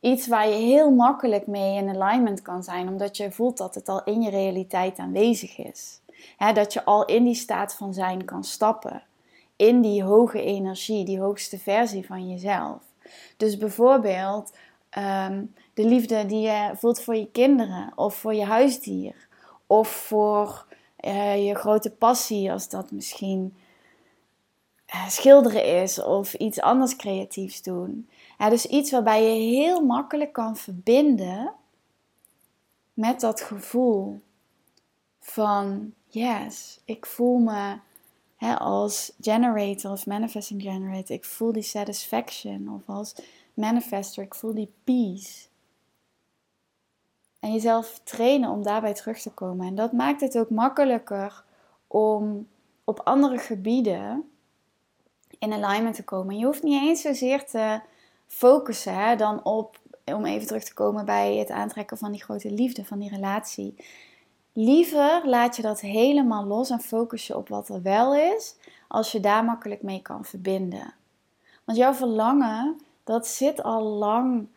iets 0.00 0.26
waar 0.26 0.48
je 0.48 0.54
heel 0.54 0.90
makkelijk 0.90 1.46
mee 1.46 1.76
in 1.76 1.88
alignment 1.88 2.42
kan 2.42 2.62
zijn, 2.62 2.88
omdat 2.88 3.16
je 3.16 3.32
voelt 3.32 3.56
dat 3.56 3.74
het 3.74 3.88
al 3.88 4.04
in 4.04 4.22
je 4.22 4.30
realiteit 4.30 4.98
aanwezig 4.98 5.58
is. 5.58 6.00
dat 6.54 6.72
je 6.72 6.84
al 6.84 7.04
in 7.04 7.24
die 7.24 7.34
staat 7.34 7.74
van 7.74 7.94
zijn 7.94 8.24
kan 8.24 8.44
stappen. 8.44 9.02
In 9.56 9.80
die 9.80 10.02
hoge 10.02 10.42
energie, 10.42 11.04
die 11.04 11.20
hoogste 11.20 11.58
versie 11.58 12.06
van 12.06 12.30
jezelf. 12.30 12.82
Dus 13.36 13.56
bijvoorbeeld 13.56 14.52
ehm, 14.90 15.44
de 15.74 15.84
liefde 15.84 16.26
die 16.26 16.40
je 16.40 16.70
voelt 16.74 17.00
voor 17.00 17.16
je 17.16 17.30
kinderen 17.30 17.92
of 17.94 18.14
voor 18.14 18.34
je 18.34 18.44
huisdier 18.44 19.28
of 19.66 19.88
voor 19.88 20.66
uh, 21.00 21.46
je 21.46 21.54
grote 21.54 21.90
passie, 21.90 22.52
als 22.52 22.68
dat 22.68 22.90
misschien 22.90 23.56
uh, 24.94 25.08
schilderen 25.08 25.82
is 25.82 26.02
of 26.02 26.34
iets 26.34 26.60
anders 26.60 26.96
creatiefs 26.96 27.62
doen. 27.62 28.08
Dus 28.38 28.66
iets 28.66 28.90
waarbij 28.90 29.22
je 29.22 29.56
heel 29.56 29.80
makkelijk 29.84 30.32
kan 30.32 30.56
verbinden 30.56 31.52
met 32.94 33.20
dat 33.20 33.40
gevoel 33.40 34.20
van 35.20 35.92
yes, 36.06 36.80
ik 36.84 37.06
voel 37.06 37.38
me 37.38 37.78
hè, 38.36 38.54
als 38.54 39.12
generator 39.20 39.90
of 39.90 40.06
manifesting 40.06 40.62
generator, 40.62 41.16
ik 41.16 41.24
voel 41.24 41.52
die 41.52 41.62
satisfaction 41.62 42.68
of 42.74 42.82
als 42.86 43.14
manifester, 43.54 44.22
ik 44.22 44.34
voel 44.34 44.54
die 44.54 44.72
peace. 44.84 45.46
En 47.40 47.52
jezelf 47.52 48.00
trainen 48.04 48.50
om 48.50 48.62
daarbij 48.62 48.94
terug 48.94 49.20
te 49.20 49.30
komen. 49.30 49.66
En 49.66 49.74
dat 49.74 49.92
maakt 49.92 50.20
het 50.20 50.38
ook 50.38 50.50
makkelijker 50.50 51.44
om 51.86 52.48
op 52.84 53.00
andere 53.04 53.38
gebieden 53.38 54.30
in 55.38 55.52
alignment 55.52 55.94
te 55.94 56.04
komen. 56.04 56.38
Je 56.38 56.44
hoeft 56.44 56.62
niet 56.62 56.82
eens 56.82 57.00
zozeer 57.00 57.46
te 57.46 57.80
focussen 58.28 59.18
dan 59.18 59.44
op, 59.44 59.78
om 60.04 60.24
even 60.24 60.46
terug 60.46 60.64
te 60.64 60.74
komen 60.74 61.04
bij 61.04 61.36
het 61.36 61.50
aantrekken 61.50 61.98
van 61.98 62.12
die 62.12 62.22
grote 62.22 62.50
liefde, 62.50 62.84
van 62.84 62.98
die 62.98 63.10
relatie. 63.10 63.74
Liever 64.52 65.22
laat 65.24 65.56
je 65.56 65.62
dat 65.62 65.80
helemaal 65.80 66.44
los 66.44 66.70
en 66.70 66.80
focus 66.80 67.26
je 67.26 67.36
op 67.36 67.48
wat 67.48 67.68
er 67.68 67.82
wel 67.82 68.14
is, 68.14 68.56
als 68.88 69.12
je 69.12 69.20
daar 69.20 69.44
makkelijk 69.44 69.82
mee 69.82 70.02
kan 70.02 70.24
verbinden. 70.24 70.94
Want 71.64 71.78
jouw 71.78 71.94
verlangen, 71.94 72.80
dat 73.04 73.26
zit 73.26 73.62
al 73.62 73.82
lang 73.82 74.48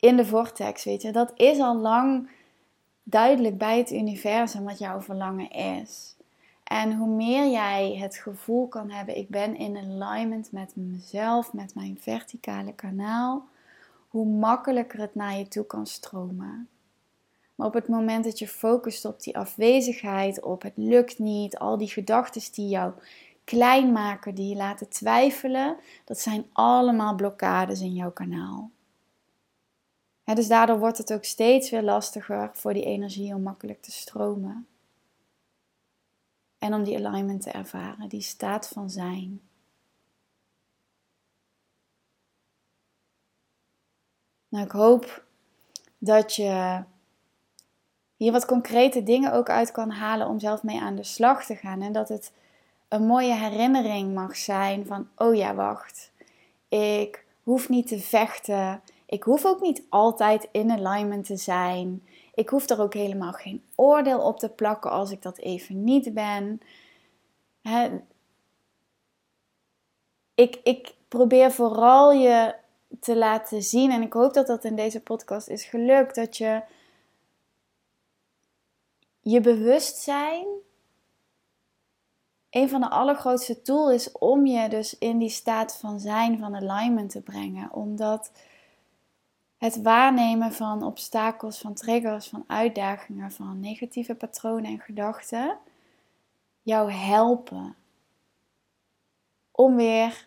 in 0.00 0.16
de 0.16 0.26
vortex, 0.26 0.84
weet 0.84 1.02
je. 1.02 1.10
Dat 1.10 1.32
is 1.34 1.58
al 1.58 1.76
lang 1.76 2.30
duidelijk 3.02 3.58
bij 3.58 3.78
het 3.78 3.92
universum 3.92 4.64
wat 4.64 4.78
jouw 4.78 5.00
verlangen 5.00 5.50
is. 5.50 6.13
En 6.64 6.96
hoe 6.96 7.08
meer 7.08 7.50
jij 7.50 7.96
het 7.96 8.16
gevoel 8.16 8.68
kan 8.68 8.90
hebben, 8.90 9.16
ik 9.16 9.28
ben 9.28 9.56
in 9.56 9.76
alignment 9.76 10.52
met 10.52 10.76
mezelf, 10.76 11.52
met 11.52 11.74
mijn 11.74 11.98
verticale 12.00 12.74
kanaal, 12.74 13.48
hoe 14.08 14.26
makkelijker 14.26 15.00
het 15.00 15.14
naar 15.14 15.36
je 15.38 15.48
toe 15.48 15.66
kan 15.66 15.86
stromen. 15.86 16.68
Maar 17.54 17.66
op 17.66 17.74
het 17.74 17.88
moment 17.88 18.24
dat 18.24 18.38
je 18.38 18.48
focust 18.48 19.04
op 19.04 19.22
die 19.22 19.38
afwezigheid, 19.38 20.42
op 20.42 20.62
het 20.62 20.72
lukt 20.76 21.18
niet, 21.18 21.58
al 21.58 21.78
die 21.78 21.88
gedachten 21.88 22.52
die 22.52 22.68
jou 22.68 22.92
klein 23.44 23.92
maken, 23.92 24.34
die 24.34 24.48
je 24.48 24.56
laten 24.56 24.88
twijfelen, 24.88 25.76
dat 26.04 26.20
zijn 26.20 26.44
allemaal 26.52 27.14
blokkades 27.14 27.80
in 27.80 27.94
jouw 27.94 28.12
kanaal 28.12 28.70
dus 30.24 30.48
daardoor 30.48 30.78
wordt 30.78 30.98
het 30.98 31.12
ook 31.12 31.24
steeds 31.24 31.70
weer 31.70 31.82
lastiger 31.82 32.50
voor 32.52 32.72
die 32.72 32.84
energie 32.84 33.34
om 33.34 33.42
makkelijk 33.42 33.82
te 33.82 33.92
stromen. 33.92 34.66
En 36.64 36.74
om 36.74 36.82
die 36.84 37.06
alignment 37.06 37.42
te 37.42 37.50
ervaren, 37.50 38.08
die 38.08 38.20
staat 38.20 38.68
van 38.68 38.90
zijn. 38.90 39.40
Nou, 44.48 44.64
ik 44.64 44.70
hoop 44.70 45.24
dat 45.98 46.34
je 46.34 46.82
hier 48.16 48.32
wat 48.32 48.46
concrete 48.46 49.02
dingen 49.02 49.32
ook 49.32 49.48
uit 49.48 49.72
kan 49.72 49.90
halen 49.90 50.28
om 50.28 50.40
zelf 50.40 50.62
mee 50.62 50.80
aan 50.80 50.96
de 50.96 51.04
slag 51.04 51.44
te 51.44 51.56
gaan. 51.56 51.82
En 51.82 51.92
dat 51.92 52.08
het 52.08 52.32
een 52.88 53.06
mooie 53.06 53.34
herinnering 53.34 54.14
mag 54.14 54.36
zijn 54.36 54.86
van, 54.86 55.08
oh 55.16 55.34
ja, 55.34 55.54
wacht. 55.54 56.12
Ik 56.68 57.24
hoef 57.42 57.68
niet 57.68 57.86
te 57.86 57.98
vechten. 57.98 58.82
Ik 59.06 59.22
hoef 59.22 59.44
ook 59.44 59.60
niet 59.60 59.82
altijd 59.88 60.48
in 60.52 60.70
alignment 60.70 61.26
te 61.26 61.36
zijn. 61.36 62.02
Ik 62.34 62.48
hoef 62.48 62.68
er 62.68 62.80
ook 62.80 62.94
helemaal 62.94 63.32
geen 63.32 63.64
oordeel 63.74 64.20
op 64.20 64.38
te 64.38 64.48
plakken 64.48 64.90
als 64.90 65.10
ik 65.10 65.22
dat 65.22 65.38
even 65.38 65.84
niet 65.84 66.14
ben. 66.14 66.60
ik, 70.34 70.60
ik 70.62 70.94
probeer 71.08 71.52
vooral 71.52 72.12
je 72.12 72.54
te 73.00 73.16
laten 73.16 73.62
zien, 73.62 73.90
en 73.90 74.02
ik 74.02 74.12
hoop 74.12 74.34
dat 74.34 74.46
dat 74.46 74.64
in 74.64 74.76
deze 74.76 75.00
podcast 75.00 75.48
is 75.48 75.64
gelukt, 75.64 76.14
dat 76.14 76.36
je 76.36 76.62
je 79.20 79.40
bewustzijn 79.40 80.46
een 82.50 82.68
van 82.68 82.80
de 82.80 82.90
allergrootste 82.90 83.62
tools 83.62 83.92
is 83.92 84.12
om 84.12 84.46
je 84.46 84.68
dus 84.68 84.98
in 84.98 85.18
die 85.18 85.28
staat 85.28 85.76
van 85.76 86.00
zijn, 86.00 86.38
van 86.38 86.54
alignment 86.54 87.10
te 87.10 87.20
brengen. 87.20 87.72
Omdat 87.72 88.30
het 89.64 89.82
waarnemen 89.82 90.52
van 90.52 90.82
obstakels, 90.82 91.58
van 91.58 91.74
triggers, 91.74 92.28
van 92.28 92.44
uitdagingen, 92.46 93.32
van 93.32 93.60
negatieve 93.60 94.14
patronen 94.14 94.64
en 94.64 94.78
gedachten 94.78 95.56
jou 96.62 96.92
helpen 96.92 97.74
om 99.50 99.76
weer 99.76 100.26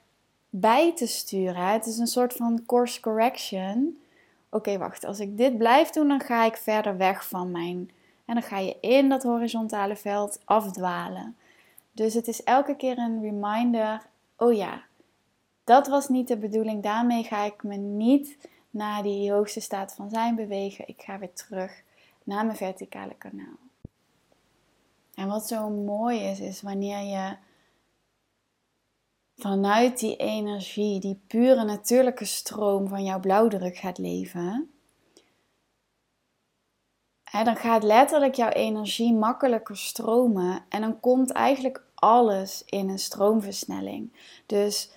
bij 0.49 0.95
te 0.95 1.07
sturen. 1.07 1.67
Het 1.67 1.85
is 1.85 1.97
een 1.97 2.07
soort 2.07 2.33
van 2.33 2.65
course 2.65 2.99
correction. 2.99 3.97
Oké, 4.49 4.77
wacht, 4.77 5.05
als 5.05 5.19
ik 5.19 5.37
dit 5.37 5.57
blijf 5.57 5.89
doen, 5.89 6.07
dan 6.07 6.19
ga 6.19 6.45
ik 6.45 6.57
verder 6.57 6.97
weg 6.97 7.27
van 7.27 7.51
mijn. 7.51 7.91
En 8.25 8.33
dan 8.33 8.43
ga 8.43 8.57
je 8.57 8.77
in 8.81 9.09
dat 9.09 9.23
horizontale 9.23 9.95
veld 9.95 10.41
afdwalen. 10.45 11.35
Dus 11.91 12.13
het 12.13 12.27
is 12.27 12.43
elke 12.43 12.75
keer 12.75 12.97
een 12.97 13.21
reminder: 13.21 14.01
oh 14.37 14.53
ja, 14.53 14.81
dat 15.63 15.87
was 15.87 16.09
niet 16.09 16.27
de 16.27 16.37
bedoeling. 16.37 16.83
Daarmee 16.83 17.23
ga 17.23 17.43
ik 17.43 17.63
me 17.63 17.75
niet 17.75 18.37
naar 18.69 19.03
die 19.03 19.31
hoogste 19.31 19.59
staat 19.59 19.93
van 19.93 20.09
zijn 20.09 20.35
bewegen. 20.35 20.87
Ik 20.87 21.01
ga 21.01 21.19
weer 21.19 21.33
terug 21.33 21.83
naar 22.23 22.45
mijn 22.45 22.57
verticale 22.57 23.15
kanaal. 23.17 23.57
En 25.15 25.27
wat 25.27 25.47
zo 25.47 25.69
mooi 25.69 26.19
is, 26.19 26.39
is 26.39 26.61
wanneer 26.61 26.99
je 26.99 27.35
vanuit 29.35 29.99
die 29.99 30.15
energie, 30.15 30.99
die 30.99 31.21
pure 31.27 31.63
natuurlijke 31.63 32.25
stroom 32.25 32.87
van 32.87 33.03
jouw 33.03 33.19
blauwdruk 33.19 33.77
gaat 33.77 33.97
leven. 33.97 34.71
Dan 37.31 37.55
gaat 37.55 37.83
letterlijk 37.83 38.35
jouw 38.35 38.49
energie 38.49 39.13
makkelijker 39.13 39.77
stromen 39.77 40.65
en 40.69 40.81
dan 40.81 40.99
komt 40.99 41.31
eigenlijk 41.31 41.83
alles 41.95 42.63
in 42.65 42.89
een 42.89 42.99
stroomversnelling. 42.99 44.13
Dus 44.45 44.96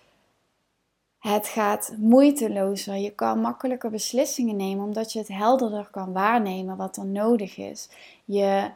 het 1.21 1.49
gaat 1.49 1.95
moeitelozer. 1.99 2.95
Je 2.95 3.11
kan 3.11 3.41
makkelijker 3.41 3.91
beslissingen 3.91 4.57
nemen 4.57 4.85
omdat 4.85 5.13
je 5.13 5.19
het 5.19 5.29
helderder 5.29 5.89
kan 5.91 6.13
waarnemen 6.13 6.77
wat 6.77 6.97
er 6.97 7.07
nodig 7.07 7.57
is. 7.57 7.89
Je 8.25 8.71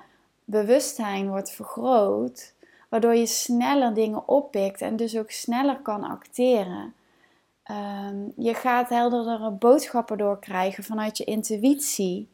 bewustzijn 0.45 1.29
wordt 1.29 1.51
vergroot, 1.51 2.55
waardoor 2.89 3.15
je 3.15 3.27
sneller 3.27 3.95
dingen 3.95 4.29
oppikt 4.29 4.81
en 4.81 4.97
dus 4.97 5.17
ook 5.17 5.31
sneller 5.31 5.81
kan 5.83 6.05
acteren. 6.05 6.95
Ehm, 7.63 8.17
je 8.37 8.55
gaat 8.55 8.89
helderdere 8.89 9.51
boodschappen 9.51 10.19
doorkrijgen 10.19 10.85
vanuit 10.85 11.17
je 11.17 11.25
intuïtie 11.25 12.29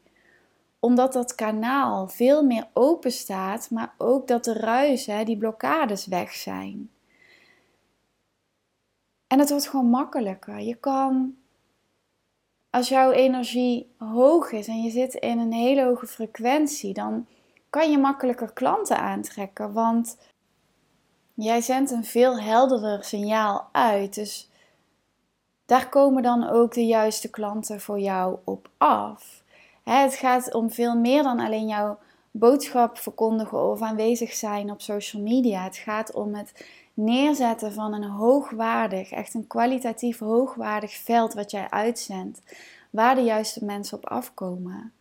omdat 0.81 1.13
dat 1.13 1.35
kanaal 1.35 2.07
veel 2.07 2.43
meer 2.43 2.67
open 2.73 3.11
staat, 3.11 3.69
maar 3.69 3.93
ook 3.97 4.27
dat 4.27 4.43
de 4.43 4.53
ruisen, 4.53 5.25
die 5.25 5.37
blokkades 5.37 6.05
weg 6.05 6.31
zijn. 6.31 6.89
En 9.31 9.39
het 9.39 9.49
wordt 9.49 9.69
gewoon 9.69 9.89
makkelijker. 9.89 10.59
Je 10.59 10.75
kan, 10.75 11.35
als 12.69 12.89
jouw 12.89 13.11
energie 13.11 13.91
hoog 13.97 14.51
is 14.51 14.67
en 14.67 14.81
je 14.81 14.89
zit 14.89 15.13
in 15.13 15.39
een 15.39 15.53
hele 15.53 15.83
hoge 15.83 16.07
frequentie, 16.07 16.93
dan 16.93 17.27
kan 17.69 17.91
je 17.91 17.97
makkelijker 17.97 18.53
klanten 18.53 18.97
aantrekken. 18.97 19.73
Want 19.73 20.17
jij 21.33 21.61
zendt 21.61 21.91
een 21.91 22.05
veel 22.05 22.39
helderder 22.39 23.03
signaal 23.03 23.69
uit. 23.71 24.15
Dus 24.15 24.49
daar 25.65 25.89
komen 25.89 26.23
dan 26.23 26.49
ook 26.49 26.73
de 26.73 26.85
juiste 26.85 27.29
klanten 27.29 27.81
voor 27.81 27.99
jou 27.99 28.37
op 28.43 28.69
af. 28.77 29.43
Het 29.83 30.13
gaat 30.13 30.53
om 30.53 30.71
veel 30.71 30.95
meer 30.95 31.23
dan 31.23 31.39
alleen 31.39 31.67
jouw 31.67 31.99
boodschap 32.31 32.97
verkondigen 32.97 33.69
of 33.69 33.81
aanwezig 33.81 34.33
zijn 34.33 34.71
op 34.71 34.81
social 34.81 35.21
media. 35.21 35.63
Het 35.63 35.77
gaat 35.77 36.13
om 36.13 36.35
het 36.35 36.53
neerzetten 36.93 37.73
van 37.73 37.93
een 37.93 38.09
hoogwaardig, 38.09 39.11
echt 39.11 39.33
een 39.33 39.47
kwalitatief 39.47 40.19
hoogwaardig 40.19 40.93
veld 40.93 41.33
wat 41.33 41.51
jij 41.51 41.69
uitzendt, 41.69 42.41
waar 42.89 43.15
de 43.15 43.21
juiste 43.21 43.65
mensen 43.65 43.97
op 43.97 44.09
afkomen. 44.09 44.93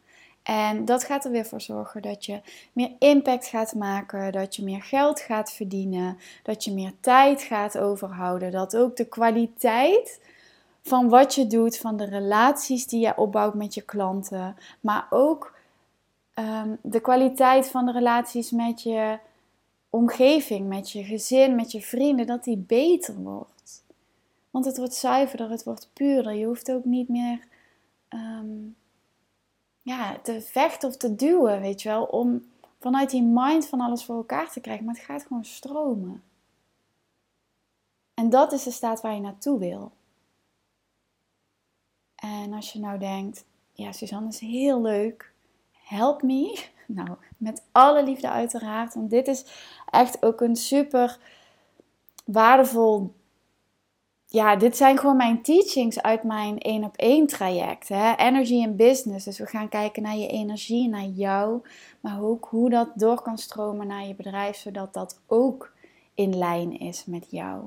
En 0.43 0.85
dat 0.85 1.05
gaat 1.05 1.25
er 1.25 1.31
weer 1.31 1.47
voor 1.47 1.61
zorgen 1.61 2.03
dat 2.03 2.25
je 2.25 2.41
meer 2.73 2.91
impact 2.99 3.47
gaat 3.47 3.75
maken, 3.75 4.33
dat 4.33 4.57
je 4.57 4.65
meer 4.65 4.83
geld 4.83 5.21
gaat 5.21 5.53
verdienen, 5.53 6.19
dat 6.43 6.65
je 6.65 6.73
meer 6.73 6.93
tijd 7.01 7.43
gaat 7.43 7.79
overhouden, 7.79 8.51
dat 8.51 8.77
ook 8.77 8.97
de 8.97 9.05
kwaliteit 9.05 10.21
van 10.83 11.09
wat 11.09 11.35
je 11.35 11.47
doet, 11.47 11.79
van 11.79 11.97
de 11.97 12.05
relaties 12.05 12.87
die 12.87 13.01
je 13.01 13.17
opbouwt 13.17 13.55
met 13.55 13.75
je 13.75 13.83
klanten, 13.83 14.57
maar 14.81 15.07
ook 15.11 15.55
ehm, 16.35 16.75
de 16.83 17.01
kwaliteit 17.01 17.71
van 17.71 17.87
de 17.87 17.93
relaties 17.93 18.51
met 18.51 18.83
je 18.83 19.19
omgeving, 19.91 20.69
met 20.69 20.91
je 20.91 21.05
gezin, 21.05 21.55
met 21.55 21.73
je 21.73 21.81
vrienden, 21.81 22.27
dat 22.27 22.45
die 22.45 22.57
beter 22.57 23.15
wordt. 23.15 23.85
Want 24.51 24.65
het 24.65 24.77
wordt 24.77 24.95
zuiverder, 24.95 25.51
het 25.51 25.65
wordt 25.65 25.91
puurder. 25.93 26.35
Je 26.35 26.47
hoeft 26.47 26.73
ook 26.73 26.85
niet 26.85 27.09
meer 27.09 27.47
ehm, 28.09 28.69
ja, 29.83 30.19
te 30.23 30.41
vechten 30.41 30.89
of 30.89 30.97
te 30.97 31.15
duwen, 31.15 31.61
weet 31.61 31.83
je 31.83 31.89
wel, 31.89 32.05
om 32.05 32.45
vanuit 32.79 33.11
die 33.11 33.23
mind 33.23 33.67
van 33.67 33.81
alles 33.81 34.05
voor 34.05 34.17
elkaar 34.17 34.51
te 34.51 34.61
krijgen. 34.61 34.85
Maar 34.85 34.95
het 34.95 35.05
gaat 35.05 35.23
gewoon 35.27 35.45
stromen. 35.45 36.23
En 38.15 38.31
dat 38.31 38.53
is 38.53 38.63
de 38.63 38.71
staat 38.71 39.01
waar 39.01 39.15
je 39.15 39.21
naartoe 39.21 39.59
wil. 39.59 39.93
En 42.15 42.53
als 42.53 42.73
je 42.73 42.79
nou 42.79 42.99
denkt, 42.99 43.45
ja, 43.73 43.93
Suzanne 43.93 44.29
is 44.29 44.39
heel 44.39 44.83
leuk, 44.83 45.33
help 45.73 46.23
me. 46.23 46.65
Nou, 46.95 47.17
met 47.37 47.63
alle 47.73 48.05
liefde 48.05 48.31
uiteraard, 48.31 48.95
want 48.95 49.11
dit 49.11 49.29
is 49.29 49.45
echt 49.91 50.23
ook 50.23 50.41
een 50.41 50.57
super 50.57 51.19
waardevol. 52.25 53.15
Ja, 54.27 54.57
dit 54.57 54.77
zijn 54.77 54.99
gewoon 54.99 55.17
mijn 55.17 55.43
teachings 55.43 56.03
uit 56.03 56.23
mijn 56.23 56.59
één 56.59 56.85
op 56.85 56.97
één 56.97 57.27
traject. 57.27 57.89
Hè? 57.89 58.15
Energy 58.15 58.55
in 58.55 58.77
business. 58.77 59.25
Dus 59.25 59.39
we 59.39 59.47
gaan 59.47 59.69
kijken 59.69 60.03
naar 60.03 60.17
je 60.17 60.29
energie, 60.29 60.89
naar 60.89 61.05
jou. 61.07 61.63
Maar 62.01 62.23
ook 62.23 62.47
hoe 62.51 62.71
dat 62.71 62.89
door 62.95 63.23
kan 63.23 63.39
stromen 63.39 63.87
naar 63.87 64.07
je 64.07 64.15
bedrijf, 64.15 64.57
zodat 64.57 64.95
dat 64.95 65.21
ook 65.27 65.73
in 66.15 66.39
lijn 66.39 66.79
is 66.79 67.05
met 67.05 67.31
jou. 67.31 67.65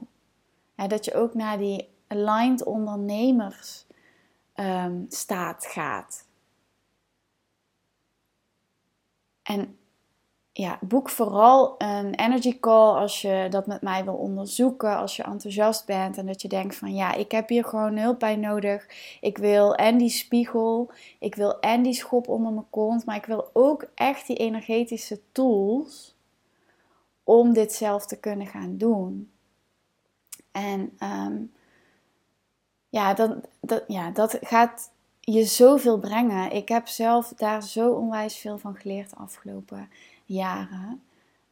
dat 0.75 1.05
je 1.05 1.13
ook 1.13 1.33
naar 1.33 1.57
die 1.57 1.89
aligned 2.07 2.63
ondernemers 2.63 3.85
um, 4.55 5.05
staat 5.09 5.65
gaat. 5.65 6.25
En 9.43 9.77
ja, 10.51 10.79
boek 10.81 11.09
vooral 11.09 11.75
een 11.77 12.15
energy 12.15 12.59
call 12.59 12.99
als 12.99 13.21
je 13.21 13.47
dat 13.49 13.67
met 13.67 13.81
mij 13.81 14.03
wil 14.03 14.13
onderzoeken, 14.13 14.97
als 14.97 15.15
je 15.15 15.23
enthousiast 15.23 15.85
bent 15.85 16.17
en 16.17 16.25
dat 16.25 16.41
je 16.41 16.47
denkt 16.47 16.75
van 16.75 16.93
ja, 16.93 17.13
ik 17.13 17.31
heb 17.31 17.49
hier 17.49 17.65
gewoon 17.65 17.97
hulp 17.97 18.19
bij 18.19 18.35
nodig. 18.35 18.87
Ik 19.21 19.37
wil 19.37 19.75
en 19.75 19.97
die 19.97 20.09
spiegel, 20.09 20.91
ik 21.19 21.35
wil 21.35 21.59
en 21.59 21.81
die 21.81 21.93
schop 21.93 22.27
onder 22.27 22.51
mijn 22.51 22.69
kont, 22.69 23.05
maar 23.05 23.15
ik 23.15 23.25
wil 23.25 23.49
ook 23.53 23.85
echt 23.95 24.27
die 24.27 24.37
energetische 24.37 25.19
tools 25.31 26.15
om 27.23 27.53
dit 27.53 27.73
zelf 27.73 28.05
te 28.05 28.19
kunnen 28.19 28.47
gaan 28.47 28.77
doen. 28.77 29.31
En 30.51 30.97
um, 30.99 31.53
ja, 32.89 33.13
dat, 33.13 33.83
ja, 33.87 34.11
dat 34.11 34.37
gaat 34.41 34.91
je 35.25 35.43
zoveel 35.43 35.99
brengen. 35.99 36.51
Ik 36.51 36.69
heb 36.69 36.87
zelf 36.87 37.33
daar 37.35 37.63
zo 37.63 37.91
onwijs 37.91 38.37
veel 38.37 38.57
van 38.57 38.75
geleerd 38.75 39.09
de 39.09 39.15
afgelopen 39.15 39.89
jaren. 40.25 41.03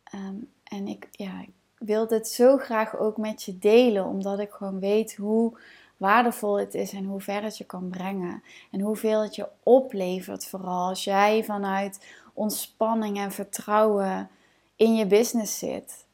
Ehm, 0.03 0.35
en 0.63 0.87
ik, 0.87 1.07
ja, 1.11 1.41
ik 1.41 1.49
wil 1.77 2.07
dit 2.07 2.27
zo 2.27 2.57
graag 2.57 2.97
ook 2.97 3.17
met 3.17 3.43
je 3.43 3.57
delen, 3.57 4.05
omdat 4.05 4.39
ik 4.39 4.51
gewoon 4.51 4.79
weet 4.79 5.15
hoe 5.15 5.57
waardevol 5.97 6.59
het 6.59 6.73
is 6.73 6.93
en 6.93 7.05
hoe 7.05 7.21
ver 7.21 7.43
het 7.43 7.57
je 7.57 7.63
kan 7.63 7.89
brengen. 7.89 8.43
En 8.71 8.79
hoeveel 8.79 9.21
het 9.21 9.35
je 9.35 9.47
oplevert, 9.63 10.45
vooral 10.45 10.87
als 10.87 11.03
jij 11.03 11.43
vanuit 11.43 12.05
ontspanning 12.33 13.17
en 13.17 13.31
vertrouwen 13.31 14.29
in 14.75 14.95
je 14.95 15.05
business 15.05 15.59
zit. 15.59 16.05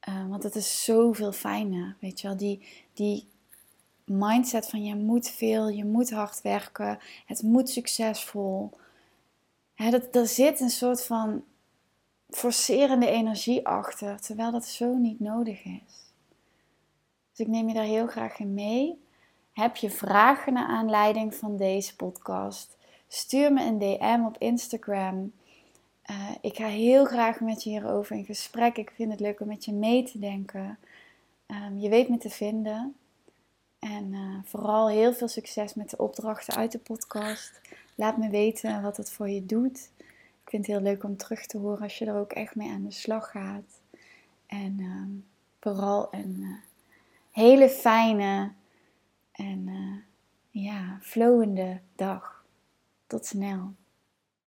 Ehm, 0.00 0.28
want 0.28 0.42
het 0.42 0.54
is 0.54 0.84
zoveel 0.84 1.32
fijner, 1.32 1.96
weet 2.00 2.20
je 2.20 2.26
wel. 2.26 2.36
Die, 2.36 2.66
die 2.92 3.28
mindset 4.06 4.68
van 4.68 4.84
je 4.84 4.94
moet 4.94 5.28
veel, 5.28 5.68
je 5.68 5.84
moet 5.84 6.10
hard 6.10 6.42
werken, 6.42 6.98
het 7.26 7.42
moet 7.42 7.70
succesvol. 7.70 8.70
Dat, 9.74 10.14
er 10.14 10.26
zit 10.26 10.60
een 10.60 10.70
soort 10.70 11.04
van 11.04 11.44
forcerende 12.30 13.10
energie 13.10 13.66
achter, 13.66 14.20
terwijl 14.20 14.52
dat 14.52 14.66
zo 14.66 14.94
niet 14.94 15.20
nodig 15.20 15.64
is. 15.64 16.12
Dus 17.30 17.46
ik 17.46 17.52
neem 17.52 17.68
je 17.68 17.74
daar 17.74 17.84
heel 17.84 18.06
graag 18.06 18.38
in 18.38 18.54
mee. 18.54 19.04
Heb 19.52 19.76
je 19.76 19.90
vragen 19.90 20.52
naar 20.52 20.66
aanleiding 20.66 21.34
van 21.34 21.56
deze 21.56 21.96
podcast? 21.96 22.76
Stuur 23.08 23.52
me 23.52 23.64
een 23.64 23.78
DM 23.78 24.24
op 24.26 24.36
Instagram. 24.38 25.32
Uh, 26.10 26.30
ik 26.40 26.56
ga 26.56 26.66
heel 26.66 27.04
graag 27.04 27.40
met 27.40 27.62
je 27.62 27.70
hierover 27.70 28.16
in 28.16 28.24
gesprek. 28.24 28.76
Ik 28.76 28.92
vind 28.94 29.10
het 29.10 29.20
leuk 29.20 29.40
om 29.40 29.46
met 29.46 29.64
je 29.64 29.72
mee 29.72 30.02
te 30.02 30.18
denken. 30.18 30.78
Um, 31.46 31.78
je 31.78 31.88
weet 31.88 32.08
me 32.08 32.18
te 32.18 32.30
vinden. 32.30 32.94
En 33.94 34.12
uh, 34.12 34.36
vooral 34.44 34.88
heel 34.88 35.14
veel 35.14 35.28
succes 35.28 35.74
met 35.74 35.90
de 35.90 35.96
opdrachten 35.96 36.54
uit 36.54 36.72
de 36.72 36.78
podcast. 36.78 37.60
Laat 37.94 38.16
me 38.16 38.28
weten 38.28 38.82
wat 38.82 38.96
het 38.96 39.10
voor 39.10 39.28
je 39.28 39.46
doet. 39.46 39.90
Ik 40.42 40.50
vind 40.50 40.66
het 40.66 40.76
heel 40.76 40.84
leuk 40.84 41.04
om 41.04 41.16
terug 41.16 41.46
te 41.46 41.58
horen 41.58 41.82
als 41.82 41.98
je 41.98 42.04
er 42.04 42.18
ook 42.18 42.32
echt 42.32 42.54
mee 42.54 42.70
aan 42.70 42.84
de 42.84 42.92
slag 42.92 43.30
gaat. 43.30 43.80
En 44.46 44.80
um, 44.80 45.26
vooral 45.60 46.08
een 46.10 46.36
uh, 46.40 46.56
hele 47.30 47.68
fijne 47.68 48.52
en 49.32 49.66
uh, 49.68 50.64
ja, 50.64 50.98
flowende 51.00 51.80
dag. 51.96 52.44
Tot 53.06 53.26
snel. 53.26 53.74